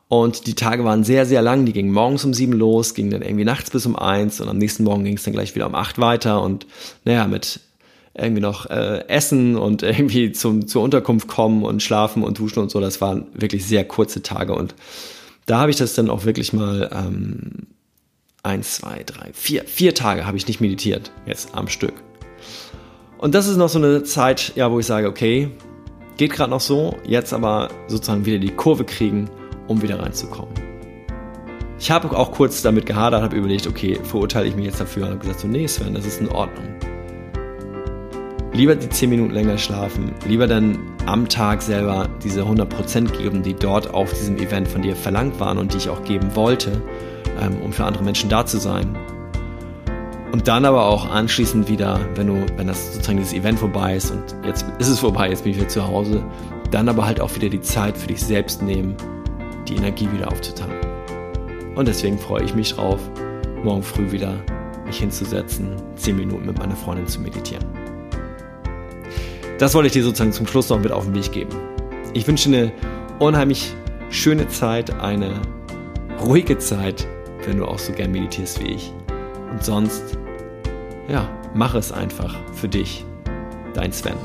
Und 0.09 0.47
die 0.47 0.55
Tage 0.55 0.85
waren 0.85 1.03
sehr, 1.03 1.25
sehr 1.25 1.41
lang. 1.41 1.65
Die 1.65 1.73
gingen 1.73 1.91
morgens 1.91 2.23
um 2.23 2.33
sieben 2.33 2.53
los, 2.53 2.93
gingen 2.93 3.11
dann 3.11 3.21
irgendwie 3.21 3.43
nachts 3.43 3.71
bis 3.71 3.85
um 3.85 3.95
eins 3.95 4.39
und 4.39 4.47
am 4.47 4.57
nächsten 4.57 4.83
Morgen 4.83 5.03
ging 5.03 5.17
es 5.17 5.23
dann 5.23 5.33
gleich 5.33 5.53
wieder 5.55 5.67
um 5.67 5.75
acht 5.75 5.99
weiter. 5.99 6.41
Und 6.41 6.65
naja, 7.03 7.27
mit 7.27 7.59
irgendwie 8.17 8.41
noch 8.41 8.69
äh, 8.69 9.07
essen 9.07 9.55
und 9.55 9.83
irgendwie 9.83 10.31
zum, 10.31 10.67
zur 10.67 10.83
Unterkunft 10.83 11.27
kommen 11.27 11.63
und 11.63 11.83
schlafen 11.83 12.23
und 12.23 12.39
duschen 12.39 12.59
und 12.59 12.71
so. 12.71 12.79
Das 12.79 13.01
waren 13.01 13.27
wirklich 13.33 13.65
sehr 13.65 13.85
kurze 13.85 14.21
Tage 14.21 14.55
und 14.55 14.75
da 15.45 15.59
habe 15.59 15.71
ich 15.71 15.77
das 15.77 15.93
dann 15.93 16.09
auch 16.09 16.25
wirklich 16.25 16.51
mal 16.51 16.89
ähm, 16.93 17.67
eins, 18.43 18.75
zwei, 18.75 19.03
drei, 19.05 19.31
vier, 19.33 19.63
vier 19.63 19.95
Tage 19.95 20.25
habe 20.25 20.37
ich 20.37 20.47
nicht 20.47 20.59
meditiert 20.59 21.11
jetzt 21.25 21.55
am 21.55 21.67
Stück. 21.67 21.93
Und 23.17 23.33
das 23.33 23.47
ist 23.47 23.57
noch 23.57 23.69
so 23.69 23.79
eine 23.79 24.03
Zeit, 24.03 24.53
ja, 24.55 24.71
wo 24.71 24.79
ich 24.79 24.85
sage, 24.85 25.07
okay, 25.07 25.49
geht 26.17 26.33
gerade 26.33 26.51
noch 26.51 26.59
so, 26.59 26.97
jetzt 27.05 27.33
aber 27.33 27.69
sozusagen 27.87 28.25
wieder 28.25 28.39
die 28.39 28.51
Kurve 28.51 28.83
kriegen, 28.83 29.29
um 29.67 29.81
wieder 29.81 29.99
reinzukommen. 29.99 30.53
Ich 31.79 31.91
habe 31.91 32.15
auch 32.15 32.31
kurz 32.31 32.61
damit 32.61 32.85
gehadert, 32.85 33.21
habe 33.21 33.35
überlegt, 33.35 33.67
okay, 33.67 33.99
verurteile 34.03 34.47
ich 34.47 34.55
mich 34.55 34.65
jetzt 34.65 34.81
dafür 34.81 35.03
und 35.03 35.09
habe 35.11 35.19
gesagt, 35.19 35.39
so, 35.39 35.47
nee, 35.47 35.67
Sven, 35.67 35.93
das 35.93 36.05
ist 36.05 36.19
in 36.19 36.29
Ordnung 36.29 36.65
lieber 38.53 38.75
die 38.75 38.89
10 38.89 39.09
Minuten 39.09 39.33
länger 39.33 39.57
schlafen, 39.57 40.13
lieber 40.25 40.47
dann 40.47 40.79
am 41.05 41.29
Tag 41.29 41.61
selber 41.61 42.09
diese 42.23 42.43
100% 42.43 43.17
geben, 43.17 43.43
die 43.43 43.53
dort 43.53 43.93
auf 43.93 44.11
diesem 44.13 44.37
Event 44.37 44.67
von 44.67 44.81
dir 44.81 44.95
verlangt 44.95 45.39
waren 45.39 45.57
und 45.57 45.73
die 45.73 45.77
ich 45.77 45.89
auch 45.89 46.03
geben 46.03 46.35
wollte, 46.35 46.81
ähm, 47.41 47.61
um 47.61 47.71
für 47.71 47.85
andere 47.85 48.03
Menschen 48.03 48.29
da 48.29 48.45
zu 48.45 48.57
sein. 48.57 48.97
Und 50.31 50.47
dann 50.47 50.65
aber 50.65 50.85
auch 50.85 51.09
anschließend 51.09 51.69
wieder, 51.69 51.99
wenn 52.15 52.27
du, 52.27 52.45
wenn 52.57 52.67
das 52.67 52.93
sozusagen 52.93 53.17
dieses 53.17 53.33
Event 53.33 53.59
vorbei 53.59 53.95
ist 53.95 54.11
und 54.11 54.35
jetzt 54.45 54.65
ist 54.77 54.89
es 54.89 54.99
vorbei, 54.99 55.29
jetzt 55.29 55.43
bin 55.43 55.53
ich 55.53 55.57
wieder 55.57 55.69
zu 55.69 55.87
Hause, 55.87 56.23
dann 56.71 56.89
aber 56.89 57.05
halt 57.05 57.21
auch 57.21 57.33
wieder 57.35 57.49
die 57.49 57.61
Zeit 57.61 57.97
für 57.97 58.07
dich 58.07 58.21
selbst 58.21 58.61
nehmen, 58.61 58.95
die 59.67 59.75
Energie 59.75 60.11
wieder 60.11 60.29
aufzutanken. 60.29 60.77
Und 61.75 61.87
deswegen 61.87 62.17
freue 62.17 62.43
ich 62.43 62.55
mich 62.55 62.73
drauf, 62.73 62.99
morgen 63.63 63.83
früh 63.83 64.11
wieder 64.11 64.33
mich 64.85 64.97
hinzusetzen, 64.97 65.75
10 65.95 66.15
Minuten 66.15 66.45
mit 66.45 66.57
meiner 66.57 66.75
Freundin 66.75 67.07
zu 67.07 67.21
meditieren. 67.21 67.65
Das 69.57 69.73
wollte 69.73 69.87
ich 69.87 69.93
dir 69.93 70.03
sozusagen 70.03 70.33
zum 70.33 70.45
Schluss 70.45 70.69
noch 70.69 70.79
mit 70.79 70.91
auf 70.91 71.05
den 71.05 71.15
Weg 71.15 71.31
geben. 71.31 71.49
Ich 72.13 72.27
wünsche 72.27 72.49
eine 72.49 72.71
unheimlich 73.19 73.73
schöne 74.09 74.47
Zeit, 74.47 74.99
eine 74.99 75.41
ruhige 76.23 76.57
Zeit, 76.59 77.07
wenn 77.45 77.57
du 77.57 77.65
auch 77.65 77.79
so 77.79 77.91
gern 77.93 78.11
meditierst 78.11 78.61
wie 78.61 78.73
ich. 78.73 78.93
Und 79.51 79.63
sonst, 79.63 80.17
ja, 81.07 81.27
mach 81.55 81.73
es 81.73 81.91
einfach 81.91 82.35
für 82.53 82.67
dich. 82.67 83.03
Dein 83.73 83.91
Sven. 83.91 84.17